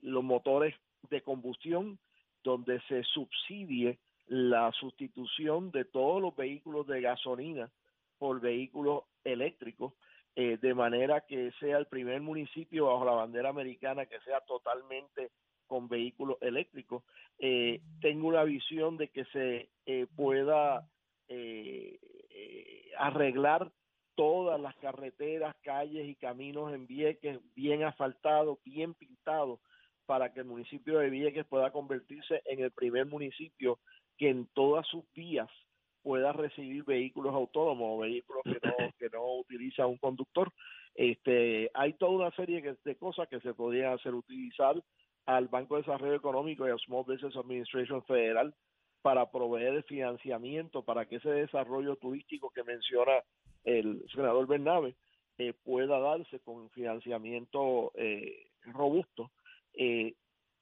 los 0.00 0.24
motores 0.24 0.74
de 1.10 1.20
combustión, 1.22 1.98
donde 2.44 2.80
se 2.82 3.02
subsidie 3.04 3.98
la 4.28 4.70
sustitución 4.72 5.70
de 5.72 5.84
todos 5.84 6.22
los 6.22 6.34
vehículos 6.36 6.86
de 6.86 7.00
gasolina 7.00 7.70
por 8.18 8.40
vehículos 8.40 9.02
eléctricos, 9.24 9.92
eh, 10.36 10.56
de 10.56 10.74
manera 10.74 11.20
que 11.22 11.50
sea 11.60 11.76
el 11.78 11.86
primer 11.86 12.20
municipio 12.22 12.86
bajo 12.86 13.04
la 13.04 13.12
bandera 13.12 13.50
americana 13.50 14.06
que 14.06 14.20
sea 14.20 14.40
totalmente 14.42 15.30
con 15.72 15.88
vehículos 15.88 16.36
eléctricos. 16.42 17.02
Eh, 17.38 17.80
tengo 18.02 18.28
una 18.28 18.44
visión 18.44 18.98
de 18.98 19.08
que 19.08 19.24
se 19.32 19.70
eh, 19.86 20.06
pueda 20.14 20.86
eh, 21.28 21.98
eh, 22.28 22.90
arreglar 22.98 23.72
todas 24.14 24.60
las 24.60 24.76
carreteras, 24.76 25.56
calles 25.62 26.06
y 26.06 26.14
caminos 26.16 26.74
en 26.74 26.86
Vieques 26.86 27.38
bien 27.54 27.84
asfaltados, 27.84 28.58
bien 28.66 28.92
pintados, 28.92 29.60
para 30.04 30.30
que 30.34 30.40
el 30.40 30.46
municipio 30.46 30.98
de 30.98 31.08
Vieques 31.08 31.46
pueda 31.46 31.70
convertirse 31.70 32.42
en 32.44 32.60
el 32.62 32.70
primer 32.70 33.06
municipio 33.06 33.78
que 34.18 34.28
en 34.28 34.46
todas 34.52 34.86
sus 34.88 35.10
vías 35.14 35.48
pueda 36.02 36.34
recibir 36.34 36.84
vehículos 36.84 37.34
autónomos 37.34 37.92
o 37.92 37.98
vehículos 38.00 38.42
que 38.44 38.58
no, 38.62 38.92
que 38.98 39.08
no 39.08 39.36
utilizan 39.36 39.86
un 39.86 39.96
conductor. 39.96 40.52
Este, 40.94 41.70
hay 41.72 41.94
toda 41.94 42.12
una 42.12 42.30
serie 42.32 42.76
de 42.84 42.96
cosas 42.96 43.26
que 43.28 43.40
se 43.40 43.54
podrían 43.54 43.94
hacer 43.94 44.14
utilizar 44.14 44.76
al 45.26 45.48
Banco 45.48 45.76
de 45.76 45.82
Desarrollo 45.82 46.14
Económico 46.14 46.66
y 46.66 46.70
al 46.70 46.80
Small 46.80 47.04
Business 47.06 47.36
Administration 47.36 48.02
Federal 48.04 48.54
para 49.02 49.30
proveer 49.30 49.74
el 49.74 49.82
financiamiento 49.84 50.82
para 50.82 51.06
que 51.06 51.16
ese 51.16 51.30
desarrollo 51.30 51.96
turístico 51.96 52.50
que 52.50 52.62
menciona 52.64 53.12
el 53.64 54.04
senador 54.14 54.46
Bernabe 54.46 54.94
eh, 55.38 55.52
pueda 55.64 55.98
darse 55.98 56.40
con 56.40 56.70
financiamiento 56.70 57.92
eh, 57.96 58.46
robusto. 58.64 59.30
Eh, 59.74 60.14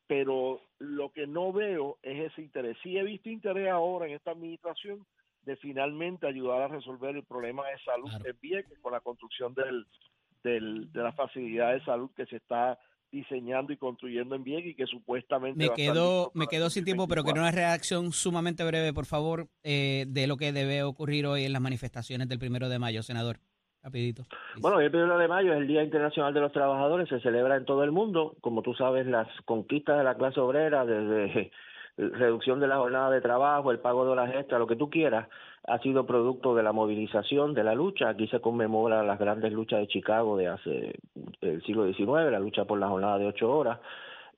pero 0.07 0.61
lo 0.79 1.12
que 1.12 1.27
no 1.27 1.53
veo 1.53 1.99
es 2.03 2.33
ese 2.33 2.42
interés. 2.42 2.77
Sí 2.83 2.96
he 2.99 3.03
visto 3.05 3.29
interés 3.29 3.68
ahora 3.68 4.07
en 4.07 4.12
esta 4.14 4.33
administración 4.33 5.07
de 5.42 5.57
finalmente 5.57 6.27
ayudar 6.27 6.62
a 6.62 6.68
resolver 6.68 7.14
el 7.16 7.25
problema 7.25 7.68
de 7.68 7.79
salud 7.79 8.09
Claro. 8.09 8.25
en 8.29 8.38
Vieques 8.40 8.79
con 8.81 8.92
la 8.92 9.01
construcción 9.01 9.55
del, 9.55 9.87
del, 10.42 10.92
de 10.92 11.03
la 11.03 11.12
facilidad 11.12 11.73
de 11.73 11.85
salud 11.85 12.11
que 12.16 12.27
se 12.27 12.37
está 12.37 12.79
diseñando 13.11 13.73
y 13.73 13.77
construyendo 13.77 14.35
en 14.35 14.44
Vieques 14.44 14.73
y 14.73 14.75
que 14.75 14.87
supuestamente 14.87 15.59
Me 15.59 15.75
quedo, 15.75 16.31
me 16.35 16.46
quedo 16.46 16.70
sin 16.70 16.85
tiempo, 16.85 17.09
pero 17.09 17.23
quiero 17.23 17.40
2024. 17.40 17.42
una 17.42 17.51
reacción 17.51 18.12
sumamente 18.12 18.64
breve, 18.64 18.92
por 18.92 19.07
favor, 19.07 19.49
eh, 19.62 20.05
de 20.09 20.27
lo 20.27 20.37
que 20.37 20.53
debe 20.53 20.83
ocurrir 20.83 21.27
hoy 21.27 21.44
en 21.44 21.53
las 21.53 21.62
manifestaciones 21.62 22.29
del 22.29 22.38
primero 22.38 22.68
de 22.68 22.79
mayo, 22.79 23.03
senador. 23.03 23.40
Rapidito. 23.83 24.27
Bueno, 24.59 24.79
el 24.79 24.90
primero 24.90 25.16
de 25.16 25.27
mayo 25.27 25.55
es 25.55 25.59
el 25.59 25.66
Día 25.66 25.83
Internacional 25.83 26.35
de 26.35 26.40
los 26.40 26.53
Trabajadores, 26.53 27.09
se 27.09 27.18
celebra 27.20 27.57
en 27.57 27.64
todo 27.64 27.83
el 27.83 27.90
mundo. 27.90 28.37
Como 28.42 28.61
tú 28.61 28.75
sabes, 28.75 29.07
las 29.07 29.27
conquistas 29.46 29.96
de 29.96 30.05
la 30.05 30.16
clase 30.16 30.38
obrera, 30.38 30.85
desde 30.85 31.51
reducción 31.96 32.61
de 32.61 32.68
la 32.68 32.77
jornada 32.77 33.11
de 33.11 33.23
trabajo, 33.23 33.70
el 33.70 33.79
pago 33.79 34.05
de 34.05 34.11
horas 34.11 34.35
extras, 34.35 34.61
lo 34.61 34.66
que 34.66 34.77
tú 34.77 34.90
quieras, 34.90 35.29
ha 35.66 35.79
sido 35.79 36.07
producto 36.07 36.55
de 36.55 36.62
la 36.62 36.73
movilización, 36.73 37.55
de 37.55 37.64
la 37.64 37.75
lucha. 37.75 38.09
Aquí 38.09 38.27
se 38.29 38.40
conmemora 38.40 39.03
las 39.03 39.18
grandes 39.18 39.53
luchas 39.53 39.81
de 39.81 39.88
Chicago 39.88 40.37
de 40.37 40.49
hace 40.49 41.01
el 41.40 41.62
siglo 41.62 41.87
XIX, 41.87 42.31
la 42.31 42.40
lucha 42.40 42.64
por 42.64 42.79
la 42.79 42.88
jornada 42.88 43.18
de 43.18 43.27
ocho 43.27 43.51
horas. 43.51 43.79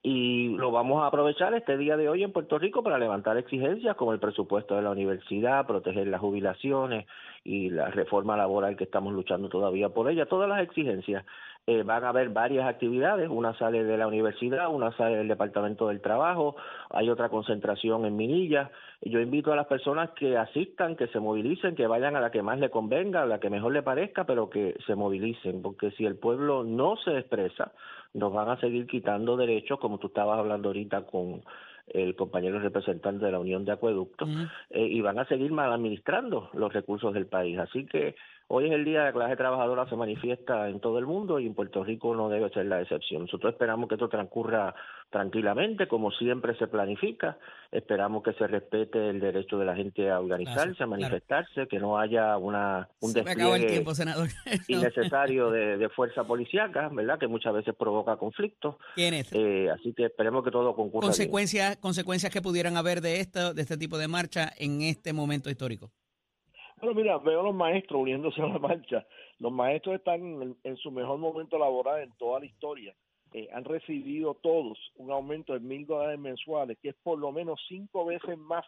Y 0.04 0.48
lo 0.56 0.72
vamos 0.72 1.00
a 1.00 1.06
aprovechar 1.06 1.54
este 1.54 1.76
día 1.76 1.96
de 1.96 2.08
hoy 2.08 2.24
en 2.24 2.32
Puerto 2.32 2.58
Rico 2.58 2.82
para 2.82 2.98
levantar 2.98 3.36
exigencias 3.36 3.94
como 3.94 4.12
el 4.12 4.18
presupuesto 4.18 4.74
de 4.74 4.82
la 4.82 4.90
universidad, 4.90 5.64
proteger 5.64 6.08
las 6.08 6.20
jubilaciones 6.20 7.06
y 7.44 7.70
la 7.70 7.88
reforma 7.88 8.36
laboral 8.36 8.76
que 8.76 8.82
estamos 8.82 9.12
luchando 9.12 9.48
todavía 9.48 9.90
por 9.90 10.10
ella. 10.10 10.26
Todas 10.26 10.48
las 10.48 10.60
exigencias. 10.60 11.24
Eh, 11.68 11.84
van 11.84 12.02
a 12.02 12.08
haber 12.08 12.30
varias 12.30 12.66
actividades, 12.66 13.28
una 13.30 13.56
sale 13.56 13.84
de 13.84 13.96
la 13.96 14.08
universidad, 14.08 14.68
una 14.68 14.90
sale 14.96 15.18
del 15.18 15.28
Departamento 15.28 15.86
del 15.86 16.00
Trabajo, 16.00 16.56
hay 16.90 17.08
otra 17.08 17.28
concentración 17.28 18.04
en 18.04 18.16
Minilla. 18.16 18.72
Yo 19.00 19.20
invito 19.20 19.52
a 19.52 19.56
las 19.56 19.68
personas 19.68 20.10
que 20.10 20.36
asistan, 20.36 20.96
que 20.96 21.06
se 21.06 21.20
movilicen, 21.20 21.76
que 21.76 21.86
vayan 21.86 22.16
a 22.16 22.20
la 22.20 22.32
que 22.32 22.42
más 22.42 22.58
le 22.58 22.68
convenga, 22.68 23.22
a 23.22 23.26
la 23.26 23.38
que 23.38 23.48
mejor 23.48 23.72
le 23.72 23.84
parezca, 23.84 24.24
pero 24.24 24.50
que 24.50 24.74
se 24.86 24.96
movilicen, 24.96 25.62
porque 25.62 25.92
si 25.92 26.04
el 26.04 26.16
pueblo 26.16 26.64
no 26.64 26.96
se 26.96 27.16
expresa, 27.16 27.70
nos 28.12 28.32
van 28.32 28.48
a 28.48 28.58
seguir 28.58 28.88
quitando 28.88 29.36
derechos, 29.36 29.78
como 29.78 29.98
tú 29.98 30.08
estabas 30.08 30.40
hablando 30.40 30.70
ahorita 30.70 31.02
con 31.06 31.44
el 31.86 32.14
compañero 32.16 32.58
representante 32.58 33.24
de 33.24 33.32
la 33.32 33.40
Unión 33.40 33.64
de 33.64 33.72
Acueductos, 33.72 34.28
eh, 34.70 34.86
y 34.86 35.00
van 35.00 35.18
a 35.18 35.26
seguir 35.26 35.52
mal 35.52 35.72
administrando 35.72 36.50
los 36.54 36.72
recursos 36.72 37.12
del 37.14 37.26
país. 37.26 37.58
Así 37.58 37.86
que 37.86 38.14
Hoy 38.54 38.66
es 38.66 38.72
el 38.72 38.84
día 38.84 38.98
de 38.98 39.06
la 39.06 39.12
clase 39.14 39.36
trabajadora 39.36 39.88
se 39.88 39.96
manifiesta 39.96 40.68
en 40.68 40.78
todo 40.78 40.98
el 40.98 41.06
mundo 41.06 41.40
y 41.40 41.46
en 41.46 41.54
Puerto 41.54 41.82
Rico 41.84 42.14
no 42.14 42.28
debe 42.28 42.50
ser 42.50 42.66
la 42.66 42.82
excepción. 42.82 43.22
Nosotros 43.22 43.54
esperamos 43.54 43.88
que 43.88 43.94
esto 43.94 44.10
transcurra 44.10 44.74
tranquilamente, 45.12 45.86
como 45.86 46.10
siempre 46.10 46.56
se 46.56 46.66
planifica. 46.66 47.38
Esperamos 47.70 48.24
que 48.24 48.32
se 48.32 48.46
respete 48.48 49.10
el 49.10 49.20
derecho 49.20 49.58
de 49.58 49.66
la 49.66 49.76
gente 49.76 50.10
a 50.10 50.18
organizarse, 50.18 50.82
a 50.82 50.86
manifestarse, 50.86 51.68
que 51.68 51.78
no 51.78 51.98
haya 51.98 52.36
una 52.38 52.88
un 53.00 53.12
despliegue 53.12 53.84
innecesario 54.68 55.50
de, 55.50 55.88
fuerza 55.90 56.24
policíaca, 56.24 56.88
¿verdad? 56.88 57.18
Que 57.18 57.28
muchas 57.28 57.52
veces 57.52 57.74
provoca 57.78 58.16
conflictos. 58.16 58.76
Eh, 58.96 59.68
así 59.72 59.92
que 59.92 60.06
esperemos 60.06 60.42
que 60.42 60.50
todo 60.50 60.74
concurra. 60.74 61.06
Consecuencias, 61.06 61.76
consecuencias 61.76 62.32
que 62.32 62.42
pudieran 62.42 62.76
haber 62.76 63.00
de 63.02 63.20
esto, 63.20 63.54
de 63.54 63.62
este 63.62 63.76
tipo 63.76 63.98
de 63.98 64.08
marcha 64.08 64.50
en 64.58 64.82
este 64.82 65.12
momento 65.12 65.50
histórico. 65.50 65.92
Bueno, 66.80 66.96
mira, 66.96 67.18
veo 67.18 67.40
a 67.40 67.44
los 67.44 67.54
maestros 67.54 68.00
uniéndose 68.00 68.42
a 68.42 68.46
la 68.46 68.58
marcha. 68.58 69.06
Los 69.38 69.52
maestros 69.52 69.96
están 69.96 70.56
en, 70.64 70.76
su 70.78 70.90
mejor 70.90 71.18
momento 71.18 71.58
laboral 71.58 72.02
en 72.02 72.12
toda 72.18 72.40
la 72.40 72.46
historia. 72.46 72.94
Eh, 73.34 73.48
han 73.52 73.64
recibido 73.64 74.34
todos 74.34 74.78
un 74.96 75.10
aumento 75.10 75.54
de 75.54 75.60
mil 75.60 75.86
dólares 75.86 76.18
mensuales, 76.18 76.78
que 76.82 76.90
es 76.90 76.94
por 77.02 77.18
lo 77.18 77.32
menos 77.32 77.60
cinco 77.66 78.04
veces 78.04 78.36
más 78.36 78.66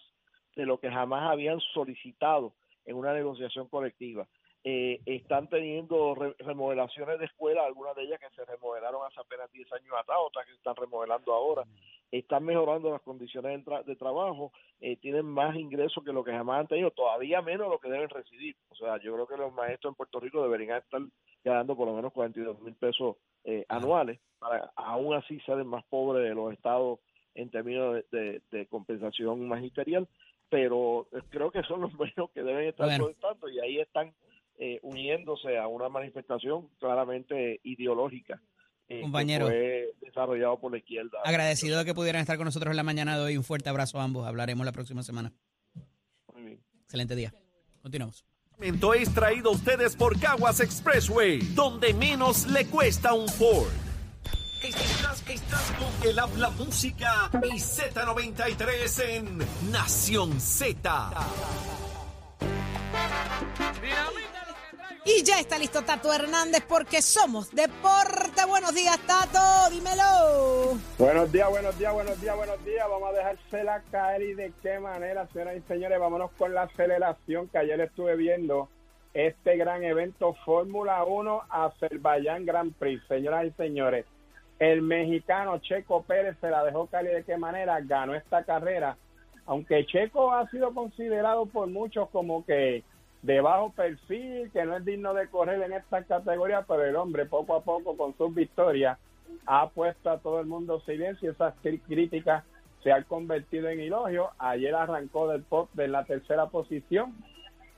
de 0.56 0.64
lo 0.64 0.78
que 0.78 0.90
jamás 0.90 1.30
habían 1.30 1.60
solicitado 1.72 2.54
en 2.86 2.96
una 2.96 3.12
negociación 3.12 3.68
colectiva. 3.68 4.26
Eh, 4.66 5.02
están 5.04 5.46
teniendo 5.50 6.14
remodelaciones 6.38 7.18
de 7.18 7.26
escuela, 7.26 7.66
algunas 7.66 7.94
de 7.96 8.04
ellas 8.04 8.18
que 8.18 8.34
se 8.34 8.46
remodelaron 8.46 9.02
hace 9.06 9.20
apenas 9.20 9.52
10 9.52 9.70
años 9.74 9.92
atrás, 9.98 10.16
otras 10.24 10.46
que 10.46 10.52
se 10.52 10.56
están 10.56 10.74
remodelando 10.74 11.34
ahora, 11.34 11.64
están 12.10 12.44
mejorando 12.44 12.90
las 12.90 13.02
condiciones 13.02 13.62
de, 13.84 13.96
trabajo, 13.96 14.52
eh, 14.80 14.96
tienen 14.96 15.26
más 15.26 15.54
ingresos 15.54 16.02
que 16.02 16.14
lo 16.14 16.24
que 16.24 16.32
jamás 16.32 16.60
han 16.60 16.68
tenido, 16.68 16.90
todavía 16.92 17.42
menos 17.42 17.68
lo 17.68 17.78
que 17.78 17.90
deben 17.90 18.08
recibir. 18.08 18.56
O 18.70 18.74
sea, 18.74 18.98
yo 19.02 19.12
creo 19.12 19.26
que 19.26 19.36
los 19.36 19.52
maestros 19.52 19.90
en 19.90 19.96
Puerto 19.96 20.18
Rico 20.18 20.42
deberían 20.42 20.78
estar 20.78 21.02
ganando 21.44 21.76
por 21.76 21.86
lo 21.86 21.94
menos 21.94 22.10
42 22.14 22.58
mil 22.62 22.74
pesos 22.74 23.16
eh, 23.44 23.66
anuales, 23.68 24.18
para 24.38 24.72
aún 24.76 25.12
así 25.14 25.40
ser 25.40 25.58
el 25.58 25.66
más 25.66 25.84
pobre 25.84 26.26
de 26.26 26.34
los 26.34 26.54
estados 26.54 27.00
en 27.34 27.50
términos 27.50 28.02
de, 28.10 28.66
compensación 28.70 29.46
magisterial, 29.46 30.08
pero 30.48 31.06
creo 31.28 31.50
que 31.50 31.62
son 31.64 31.82
los 31.82 31.92
menos 31.98 32.30
que 32.30 32.42
deben 32.42 32.68
estar 32.68 32.96
protestando 32.96 33.50
y 33.50 33.60
ahí 33.60 33.78
están 33.80 34.14
eh, 34.58 34.78
uniéndose 34.82 35.58
a 35.58 35.66
una 35.66 35.88
manifestación 35.88 36.68
claramente 36.78 37.60
ideológica. 37.64 38.40
Eh, 38.88 39.00
Compañero. 39.00 39.46
fue 39.46 39.94
desarrollado 40.00 40.58
por 40.60 40.72
la 40.72 40.78
izquierda. 40.78 41.18
Agradecido 41.24 41.78
de 41.78 41.84
que 41.84 41.94
pudieran 41.94 42.20
estar 42.20 42.36
con 42.36 42.44
nosotros 42.44 42.70
en 42.70 42.76
la 42.76 42.82
mañana 42.82 43.16
de 43.16 43.24
hoy. 43.24 43.36
Un 43.36 43.44
fuerte 43.44 43.68
abrazo 43.68 43.98
a 43.98 44.04
ambos. 44.04 44.26
Hablaremos 44.26 44.64
la 44.64 44.72
próxima 44.72 45.02
semana. 45.02 45.32
Muy 46.34 46.42
bien. 46.42 46.60
Excelente 46.82 47.16
día. 47.16 47.32
Continuamos. 47.82 48.24
Momento 48.56 48.94
es 48.94 49.12
traído 49.12 49.50
a 49.50 49.52
ustedes 49.52 49.96
por 49.96 50.18
Caguas 50.20 50.60
Expressway, 50.60 51.40
donde 51.54 51.92
menos 51.92 52.46
le 52.46 52.66
cuesta 52.66 53.12
un 53.12 53.28
Ford. 53.28 53.68
Estás, 54.62 55.28
estás 55.28 55.72
con 55.72 56.08
el 56.08 56.18
habla 56.18 56.50
música 56.50 57.30
y 57.42 57.56
Z93 57.56 59.04
en 59.08 59.38
Nación 59.70 60.40
Z. 60.40 61.10
Y 65.06 65.22
ya 65.22 65.38
está 65.38 65.58
listo 65.58 65.82
Tato 65.82 66.10
Hernández 66.14 66.64
porque 66.66 67.02
somos 67.02 67.54
deporte. 67.54 68.42
Buenos 68.48 68.74
días, 68.74 68.98
Tato, 69.06 69.70
dímelo. 69.70 70.78
Buenos 70.98 71.30
días, 71.30 71.50
buenos 71.50 71.78
días, 71.78 71.92
buenos 71.92 72.20
días, 72.22 72.34
buenos 72.34 72.64
días. 72.64 72.86
Vamos 72.88 73.10
a 73.10 73.12
dejársela 73.12 73.82
caer 73.90 74.22
y 74.22 74.32
de 74.32 74.52
qué 74.62 74.78
manera, 74.78 75.28
señoras 75.30 75.58
y 75.58 75.60
señores. 75.68 76.00
Vámonos 76.00 76.30
con 76.38 76.54
la 76.54 76.62
aceleración 76.62 77.48
que 77.48 77.58
ayer 77.58 77.78
estuve 77.82 78.16
viendo 78.16 78.70
este 79.12 79.58
gran 79.58 79.84
evento 79.84 80.36
Fórmula 80.42 81.04
1 81.04 81.42
Azerbaiyán 81.50 82.46
Grand 82.46 82.72
Prix. 82.72 83.06
Señoras 83.06 83.44
y 83.44 83.50
señores, 83.50 84.06
el 84.58 84.80
mexicano 84.80 85.58
Checo 85.58 86.02
Pérez 86.04 86.38
se 86.40 86.48
la 86.48 86.64
dejó 86.64 86.86
caer 86.86 87.08
y 87.08 87.14
de 87.16 87.24
qué 87.24 87.36
manera 87.36 87.78
ganó 87.82 88.14
esta 88.14 88.44
carrera. 88.44 88.96
Aunque 89.44 89.84
Checo 89.84 90.32
ha 90.32 90.48
sido 90.48 90.72
considerado 90.72 91.44
por 91.44 91.68
muchos 91.68 92.08
como 92.08 92.46
que 92.46 92.84
de 93.24 93.40
bajo 93.40 93.72
perfil, 93.72 94.50
que 94.52 94.66
no 94.66 94.76
es 94.76 94.84
digno 94.84 95.14
de 95.14 95.28
correr 95.28 95.62
en 95.62 95.72
esta 95.72 96.04
categoría, 96.04 96.62
pero 96.68 96.84
el 96.84 96.94
hombre 96.94 97.24
poco 97.24 97.54
a 97.54 97.62
poco 97.62 97.96
con 97.96 98.14
sus 98.18 98.34
victorias 98.34 98.98
ha 99.46 99.70
puesto 99.70 100.10
a 100.10 100.18
todo 100.18 100.40
el 100.40 100.46
mundo 100.46 100.80
silencio. 100.80 101.30
Esas 101.30 101.54
críticas 101.86 102.44
se 102.82 102.92
han 102.92 103.04
convertido 103.04 103.70
en 103.70 103.80
elogios. 103.80 104.28
Ayer 104.38 104.74
arrancó 104.74 105.26
del 105.28 105.42
pop 105.42 105.70
de 105.72 105.88
la 105.88 106.04
tercera 106.04 106.48
posición. 106.50 107.14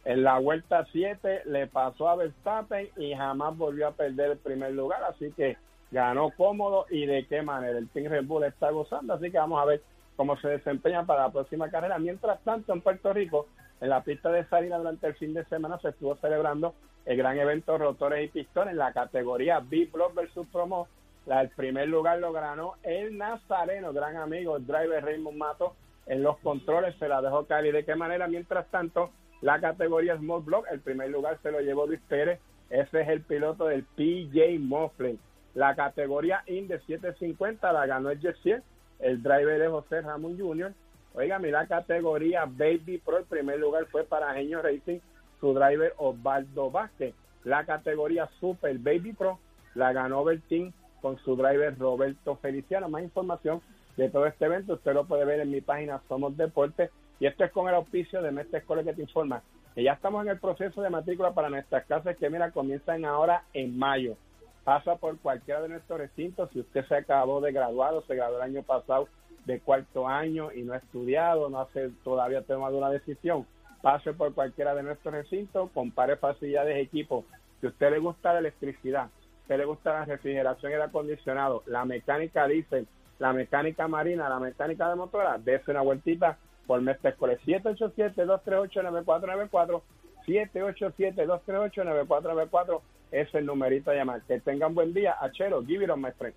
En 0.04 0.24
la 0.24 0.40
vuelta 0.40 0.84
7 0.90 1.42
le 1.44 1.68
pasó 1.68 2.08
a 2.08 2.16
Verstappen 2.16 2.88
y 2.96 3.14
jamás 3.14 3.56
volvió 3.56 3.86
a 3.86 3.92
perder 3.92 4.32
el 4.32 4.38
primer 4.38 4.72
lugar. 4.72 5.04
Así 5.04 5.30
que 5.30 5.56
ganó 5.92 6.32
cómodo 6.36 6.86
y 6.90 7.06
de 7.06 7.24
qué 7.28 7.42
manera. 7.42 7.78
El 7.78 7.88
Team 7.90 8.10
Red 8.10 8.26
Bull 8.26 8.42
está 8.42 8.70
gozando. 8.70 9.14
Así 9.14 9.30
que 9.30 9.38
vamos 9.38 9.62
a 9.62 9.64
ver 9.64 9.80
cómo 10.16 10.36
se 10.38 10.48
desempeña 10.48 11.06
para 11.06 11.22
la 11.22 11.30
próxima 11.30 11.70
carrera. 11.70 12.00
Mientras 12.00 12.40
tanto, 12.42 12.72
en 12.72 12.80
Puerto 12.80 13.12
Rico, 13.12 13.46
en 13.80 13.88
la 13.88 14.02
pista 14.02 14.30
de 14.30 14.44
Sarina 14.46 14.78
durante 14.78 15.06
el 15.06 15.14
fin 15.14 15.34
de 15.34 15.44
semana 15.44 15.78
se 15.78 15.90
estuvo 15.90 16.16
celebrando 16.16 16.74
el 17.04 17.16
gran 17.16 17.38
evento 17.38 17.78
Rotores 17.78 18.24
y 18.24 18.28
Pistones 18.28 18.72
en 18.72 18.78
la 18.78 18.92
categoría 18.92 19.60
B-Block 19.60 20.14
versus 20.14 20.46
Promo. 20.48 20.88
La, 21.26 21.40
el 21.42 21.50
primer 21.50 21.88
lugar 21.88 22.18
lo 22.18 22.32
ganó 22.32 22.74
el 22.82 23.16
Nazareno, 23.18 23.92
gran 23.92 24.16
amigo, 24.16 24.56
el 24.56 24.66
driver 24.66 25.04
Raymond 25.04 25.36
Mato, 25.36 25.74
en 26.06 26.22
los 26.22 26.38
controles 26.38 26.94
se 26.98 27.08
la 27.08 27.20
dejó 27.20 27.46
caer. 27.46 27.66
¿Y 27.66 27.72
de 27.72 27.84
qué 27.84 27.96
manera? 27.96 28.28
Mientras 28.28 28.66
tanto, 28.68 29.10
la 29.40 29.60
categoría 29.60 30.16
Small 30.16 30.42
Block, 30.42 30.66
el 30.70 30.80
primer 30.80 31.10
lugar 31.10 31.38
se 31.42 31.50
lo 31.50 31.60
llevó 31.60 31.86
Luis 31.86 32.00
Pérez, 32.08 32.40
ese 32.70 33.02
es 33.02 33.08
el 33.08 33.22
piloto 33.22 33.66
del 33.66 33.84
PJ 33.84 34.58
Mofflin. 34.60 35.18
La 35.54 35.74
categoría 35.74 36.42
Indy 36.46 36.74
750 36.86 37.72
la 37.72 37.86
ganó 37.86 38.10
el 38.10 38.20
Jessier, 38.20 38.62
el 38.98 39.22
driver 39.22 39.58
de 39.58 39.68
José 39.68 40.00
Ramón 40.00 40.38
Jr., 40.38 40.72
Oiga, 41.16 41.38
la 41.38 41.66
categoría 41.66 42.44
Baby 42.44 42.98
Pro, 42.98 43.16
el 43.16 43.24
primer 43.24 43.58
lugar 43.58 43.86
fue 43.86 44.04
para 44.04 44.34
Genio 44.34 44.60
Racing, 44.60 44.98
su 45.40 45.54
driver 45.54 45.94
Osvaldo 45.96 46.70
Vázquez. 46.70 47.14
La 47.42 47.64
categoría 47.64 48.28
Super 48.38 48.76
Baby 48.78 49.14
Pro 49.14 49.38
la 49.74 49.94
ganó 49.94 50.24
Bertín 50.24 50.74
con 51.00 51.16
su 51.20 51.34
driver 51.34 51.78
Roberto 51.78 52.36
Feliciano. 52.36 52.90
Más 52.90 53.02
información 53.02 53.62
de 53.96 54.10
todo 54.10 54.26
este 54.26 54.44
evento 54.44 54.74
usted 54.74 54.92
lo 54.92 55.06
puede 55.06 55.24
ver 55.24 55.40
en 55.40 55.50
mi 55.50 55.62
página 55.62 56.02
Somos 56.06 56.36
Deportes. 56.36 56.90
Y 57.18 57.24
esto 57.24 57.44
es 57.44 57.50
con 57.50 57.66
el 57.66 57.76
auspicio 57.76 58.20
de 58.20 58.30
Mestre 58.30 58.58
Escuela 58.58 58.84
que 58.84 58.92
te 58.92 59.00
informa 59.00 59.42
que 59.74 59.82
ya 59.82 59.92
estamos 59.92 60.22
en 60.22 60.32
el 60.32 60.38
proceso 60.38 60.82
de 60.82 60.90
matrícula 60.90 61.32
para 61.32 61.48
nuestras 61.48 61.86
clases 61.86 62.16
que, 62.18 62.28
mira, 62.28 62.50
comienzan 62.50 63.06
ahora 63.06 63.44
en 63.54 63.78
mayo. 63.78 64.16
Pasa 64.64 64.96
por 64.96 65.18
cualquiera 65.20 65.62
de 65.62 65.70
nuestros 65.70 65.98
recintos. 65.98 66.50
Si 66.52 66.60
usted 66.60 66.84
se 66.86 66.94
acabó 66.94 67.40
de 67.40 67.52
graduar 67.52 67.94
o 67.94 68.02
se 68.02 68.16
graduó 68.16 68.36
el 68.36 68.42
año 68.42 68.62
pasado 68.62 69.08
de 69.46 69.60
cuarto 69.60 70.06
año 70.06 70.52
y 70.52 70.62
no 70.62 70.74
ha 70.74 70.78
estudiado, 70.78 71.48
no 71.48 71.60
hace 71.60 71.90
todavía 72.04 72.42
tomado 72.42 72.76
una 72.76 72.90
decisión, 72.90 73.46
pase 73.80 74.12
por 74.12 74.34
cualquiera 74.34 74.74
de 74.74 74.82
nuestros 74.82 75.14
recintos, 75.14 75.70
compare 75.72 76.16
facilidades, 76.16 76.76
equipos. 76.76 77.24
Si 77.60 77.66
a 77.66 77.70
usted 77.70 77.92
le 77.92 77.98
gusta 77.98 78.32
la 78.32 78.40
electricidad, 78.40 79.04
a 79.04 79.10
usted 79.42 79.56
le 79.56 79.64
gusta 79.64 79.92
la 79.92 80.04
refrigeración 80.04 80.72
y 80.72 80.74
el 80.74 80.82
acondicionado, 80.82 81.62
la 81.66 81.84
mecánica 81.84 82.46
diésel, 82.46 82.86
la 83.18 83.32
mecánica 83.32 83.88
marina, 83.88 84.28
la 84.28 84.40
mecánica 84.40 84.90
de 84.90 84.96
motora, 84.96 85.38
dése 85.38 85.70
una 85.70 85.80
vueltita 85.80 86.36
por 86.66 86.82
Mestre 86.82 87.10
Escoles 87.10 87.38
787-238-9494, 87.46 89.82
787-238-9494 90.26 92.80
es 93.12 93.32
el 93.34 93.46
numerito 93.46 93.90
a 93.90 93.94
llamar. 93.94 94.22
Que 94.22 94.40
tengan 94.40 94.74
buen 94.74 94.92
día. 94.92 95.16
Achero, 95.20 95.64
give 95.64 95.84
it 95.84 95.90
on 95.90 96.00
my 96.00 96.10
friend. 96.12 96.34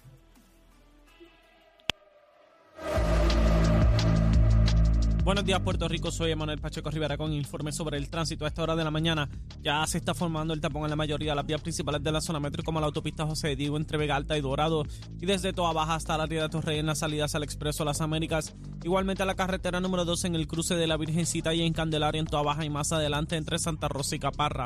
Buenos 5.29 5.45
días, 5.45 5.59
Puerto 5.59 5.87
Rico. 5.87 6.09
Soy 6.09 6.31
Emanuel 6.31 6.57
Pacheco 6.57 6.89
Rivera 6.89 7.15
con 7.15 7.31
informe 7.31 7.71
sobre 7.71 7.97
el 7.97 8.09
tránsito. 8.09 8.45
A 8.45 8.47
esta 8.47 8.63
hora 8.63 8.75
de 8.75 8.83
la 8.83 8.89
mañana 8.89 9.29
ya 9.61 9.85
se 9.85 9.99
está 9.99 10.15
formando 10.15 10.55
el 10.55 10.59
tapón 10.59 10.85
en 10.85 10.89
la 10.89 10.95
mayoría 10.95 11.33
de 11.33 11.35
las 11.35 11.45
vías 11.45 11.61
principales 11.61 12.01
de 12.01 12.11
la 12.11 12.19
zona 12.19 12.39
metro, 12.39 12.63
como 12.63 12.79
la 12.79 12.87
autopista 12.87 13.27
José 13.27 13.55
Diego 13.55 13.77
entre 13.77 13.99
Vega 13.99 14.15
Alta 14.15 14.35
y 14.35 14.41
Dorado, 14.41 14.85
y 15.21 15.27
desde 15.27 15.53
Toa 15.53 15.71
Baja 15.71 15.93
hasta 15.93 16.17
la 16.17 16.23
área 16.23 16.41
de 16.41 16.49
Torrey 16.49 16.79
en 16.79 16.87
las 16.87 16.97
salidas 16.97 17.35
al 17.35 17.43
Expreso 17.43 17.85
Las 17.85 18.01
Américas. 18.01 18.55
Igualmente 18.83 19.21
a 19.21 19.27
la 19.27 19.35
carretera 19.35 19.79
número 19.79 20.03
2 20.03 20.25
en 20.25 20.33
el 20.33 20.47
cruce 20.47 20.73
de 20.73 20.87
la 20.87 20.97
Virgencita 20.97 21.53
y 21.53 21.61
en 21.61 21.73
Candelaria 21.73 22.19
en 22.19 22.25
Toa 22.25 22.41
Baja 22.41 22.65
y 22.65 22.71
más 22.71 22.91
adelante 22.91 23.35
entre 23.35 23.59
Santa 23.59 23.87
Rosa 23.87 24.15
y 24.15 24.19
Caparra. 24.19 24.65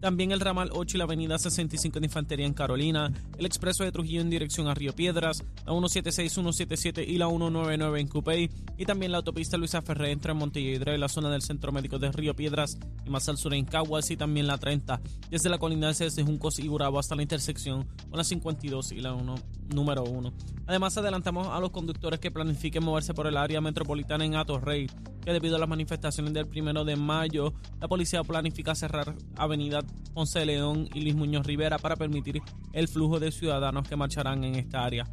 También 0.00 0.32
el 0.32 0.40
ramal 0.40 0.70
8 0.72 0.96
y 0.96 0.98
la 0.98 1.04
avenida 1.04 1.38
65 1.38 2.00
de 2.00 2.06
Infantería 2.06 2.46
en 2.46 2.54
Carolina, 2.54 3.12
el 3.36 3.44
expreso 3.44 3.84
de 3.84 3.92
Trujillo 3.92 4.22
en 4.22 4.30
dirección 4.30 4.66
a 4.66 4.74
Río 4.74 4.94
Piedras, 4.94 5.44
la 5.66 5.72
176, 5.72 6.32
177 6.32 7.04
y 7.04 7.18
la 7.18 7.26
199 7.26 8.00
en 8.00 8.08
Cupey, 8.08 8.50
y 8.78 8.86
también 8.86 9.12
la 9.12 9.18
autopista 9.18 9.58
Luisa 9.58 9.82
Ferré 9.82 10.12
entre 10.12 10.32
Montelledra 10.32 10.94
y 10.94 10.98
la 10.98 11.08
zona 11.10 11.30
del 11.30 11.42
Centro 11.42 11.70
Médico 11.70 11.98
de 11.98 12.10
Río 12.12 12.34
Piedras, 12.34 12.78
y 13.04 13.10
más 13.10 13.28
al 13.28 13.36
sur 13.36 13.52
en 13.52 13.66
Caguas, 13.66 14.10
y 14.10 14.16
también 14.16 14.46
la 14.46 14.56
30, 14.56 15.00
desde 15.30 15.50
la 15.50 15.58
colindancia 15.58 16.06
desde 16.06 16.22
Juncos 16.22 16.58
y 16.58 16.66
Gurabo 16.66 16.98
hasta 16.98 17.14
la 17.14 17.22
intersección 17.22 17.86
con 18.08 18.16
la 18.16 18.24
52 18.24 18.92
y 18.92 19.00
la 19.00 19.12
1, 19.12 19.34
número 19.74 20.04
1. 20.04 20.32
Además, 20.66 20.96
adelantamos 20.96 21.48
a 21.48 21.58
los 21.60 21.70
conductores 21.70 22.20
que 22.20 22.30
planifiquen 22.30 22.84
moverse 22.84 23.14
por 23.14 23.26
el 23.26 23.36
área 23.36 23.60
metropolitana 23.60 24.24
en 24.24 24.36
Atorrey, 24.36 24.86
que 25.24 25.32
debido 25.32 25.56
a 25.56 25.58
las 25.58 25.68
manifestaciones 25.68 26.32
del 26.32 26.46
primero 26.46 26.84
de 26.84 26.96
mayo, 26.96 27.52
la 27.80 27.88
policía 27.88 28.22
planifica 28.22 28.74
cerrar 28.74 29.14
Avenida 29.36 29.80
Ponce 30.14 30.44
León 30.44 30.88
y 30.94 31.00
Luis 31.00 31.14
Muñoz 31.14 31.46
Rivera 31.46 31.78
para 31.78 31.96
permitir 31.96 32.42
el 32.72 32.88
flujo 32.88 33.18
de 33.18 33.32
ciudadanos 33.32 33.88
que 33.88 33.96
marcharán 33.96 34.44
en 34.44 34.56
esta 34.56 34.84
área. 34.84 35.04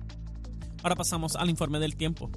Ahora 0.83 0.95
pasamos 0.95 1.35
al 1.35 1.49
informe 1.49 1.79
del 1.79 1.95
tiempo. 1.95 2.29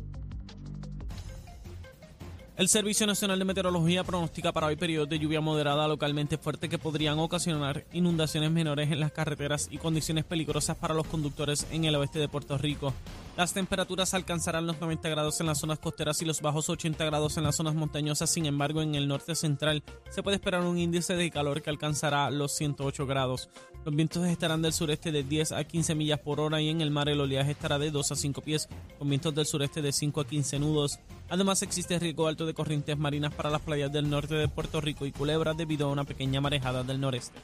El 2.61 2.69
Servicio 2.69 3.07
Nacional 3.07 3.39
de 3.39 3.47
Meteorología 3.47 4.05
pronostica 4.05 4.53
para 4.53 4.67
hoy 4.67 4.77
periodos 4.77 5.09
de 5.09 5.19
lluvia 5.19 5.41
moderada 5.41 5.89
localmente 5.89 6.37
fuerte 6.37 6.69
que 6.69 6.77
podrían 6.77 7.19
ocasionar 7.19 7.87
inundaciones 7.95 8.51
menores 8.51 8.93
en 8.93 9.01
las 9.01 9.13
carreteras 9.13 9.69
y 9.71 9.79
condiciones 9.79 10.27
peligrosas 10.27 10.77
para 10.77 10.93
los 10.93 11.07
conductores 11.07 11.67
en 11.71 11.87
el 11.87 11.97
oeste 11.97 12.19
de 12.19 12.29
Puerto 12.29 12.59
Rico. 12.59 12.93
Las 13.41 13.55
temperaturas 13.55 14.13
alcanzarán 14.13 14.67
los 14.67 14.83
90 14.83 15.09
grados 15.09 15.41
en 15.41 15.47
las 15.47 15.61
zonas 15.61 15.79
costeras 15.79 16.21
y 16.21 16.27
los 16.27 16.43
bajos 16.43 16.69
80 16.69 17.03
grados 17.07 17.39
en 17.39 17.45
las 17.45 17.57
zonas 17.57 17.75
montañosas. 17.75 18.29
Sin 18.29 18.45
embargo, 18.45 18.83
en 18.83 18.95
el 18.95 19.09
norte 19.09 19.35
central 19.35 19.83
se 20.11 20.23
puede 20.23 20.35
esperar 20.37 20.61
un 20.61 20.77
índice 20.77 21.15
de 21.15 21.31
calor 21.31 21.63
que 21.63 21.71
alcanzará 21.71 22.31
los 22.31 22.53
108 22.53 23.07
grados. 23.07 23.49
Los 23.83 23.97
vientos 23.97 24.27
estarán 24.27 24.61
del 24.61 24.75
sureste 24.75 25.11
de 25.11 25.23
10 25.23 25.53
a 25.53 25.65
15 25.65 25.95
millas 25.95 26.19
por 26.19 26.39
hora 26.39 26.61
y 26.61 26.69
en 26.69 26.83
el 26.83 26.91
mar 26.91 27.09
el 27.09 27.19
oleaje 27.19 27.53
estará 27.53 27.79
de 27.79 27.91
2 27.91 28.13
a 28.13 28.15
5 28.15 28.43
pies, 28.43 28.69
con 28.99 29.09
vientos 29.09 29.35
del 29.35 29.47
sureste 29.47 29.81
de 29.81 29.95
5 29.95 30.21
a 30.21 30.27
15 30.27 30.59
nudos. 30.59 30.99
Además, 31.31 31.63
existe 31.63 31.99
riesgo 31.99 32.29
alto 32.29 32.45
de 32.45 32.53
corrientes 32.53 32.99
marinas 32.99 33.33
para 33.33 33.49
las 33.49 33.63
playas 33.63 33.91
del 33.91 34.11
norte 34.11 34.35
de 34.35 34.49
Puerto 34.49 34.83
Rico 34.83 35.07
y 35.07 35.13
Culebra 35.13 35.55
debido 35.55 35.89
a 35.89 35.93
una 35.93 36.05
pequeña 36.05 36.43
marejada 36.43 36.83
del 36.83 37.01
noreste. 37.01 37.41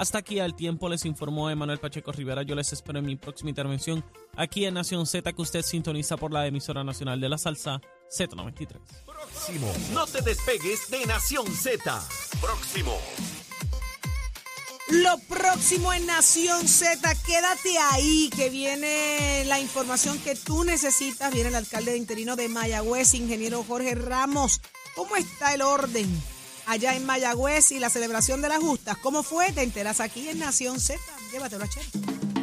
Hasta 0.00 0.16
aquí 0.16 0.40
al 0.40 0.56
tiempo 0.56 0.88
les 0.88 1.04
informó 1.04 1.50
Emanuel 1.50 1.78
Pacheco 1.78 2.10
Rivera. 2.10 2.42
Yo 2.42 2.54
les 2.54 2.72
espero 2.72 3.00
en 3.00 3.04
mi 3.04 3.16
próxima 3.16 3.50
intervención 3.50 4.02
aquí 4.34 4.64
en 4.64 4.72
Nación 4.72 5.04
Z 5.04 5.30
que 5.30 5.42
usted 5.42 5.60
sintoniza 5.60 6.16
por 6.16 6.32
la 6.32 6.46
emisora 6.46 6.82
nacional 6.82 7.20
de 7.20 7.28
la 7.28 7.36
salsa 7.36 7.82
Z93. 8.10 8.78
Próximo. 9.04 9.70
No 9.92 10.06
te 10.06 10.22
despegues 10.22 10.90
de 10.90 11.04
Nación 11.04 11.46
Z. 11.48 12.02
Próximo. 12.40 12.96
Lo 14.88 15.18
próximo 15.28 15.92
en 15.92 16.06
Nación 16.06 16.66
Z, 16.66 17.14
quédate 17.26 17.76
ahí, 17.92 18.30
que 18.34 18.48
viene 18.48 19.44
la 19.48 19.60
información 19.60 20.18
que 20.20 20.34
tú 20.34 20.64
necesitas. 20.64 21.30
Viene 21.30 21.50
el 21.50 21.56
alcalde 21.56 21.98
interino 21.98 22.36
de 22.36 22.48
Mayagüez, 22.48 23.12
ingeniero 23.12 23.62
Jorge 23.64 23.94
Ramos. 23.94 24.62
¿Cómo 24.96 25.14
está 25.16 25.52
el 25.52 25.60
orden? 25.60 26.39
Allá 26.66 26.96
en 26.96 27.06
Mayagüez 27.06 27.72
y 27.72 27.78
la 27.78 27.90
celebración 27.90 28.42
de 28.42 28.48
las 28.48 28.58
justas. 28.58 28.96
¿Cómo 28.98 29.22
fue? 29.22 29.52
Te 29.52 29.62
enteras 29.62 30.00
aquí 30.00 30.28
en 30.28 30.38
Nación 30.38 30.80
Z. 30.80 31.00
Llévatelo 31.32 31.64
a 31.64 31.68
Cher. 31.68 32.39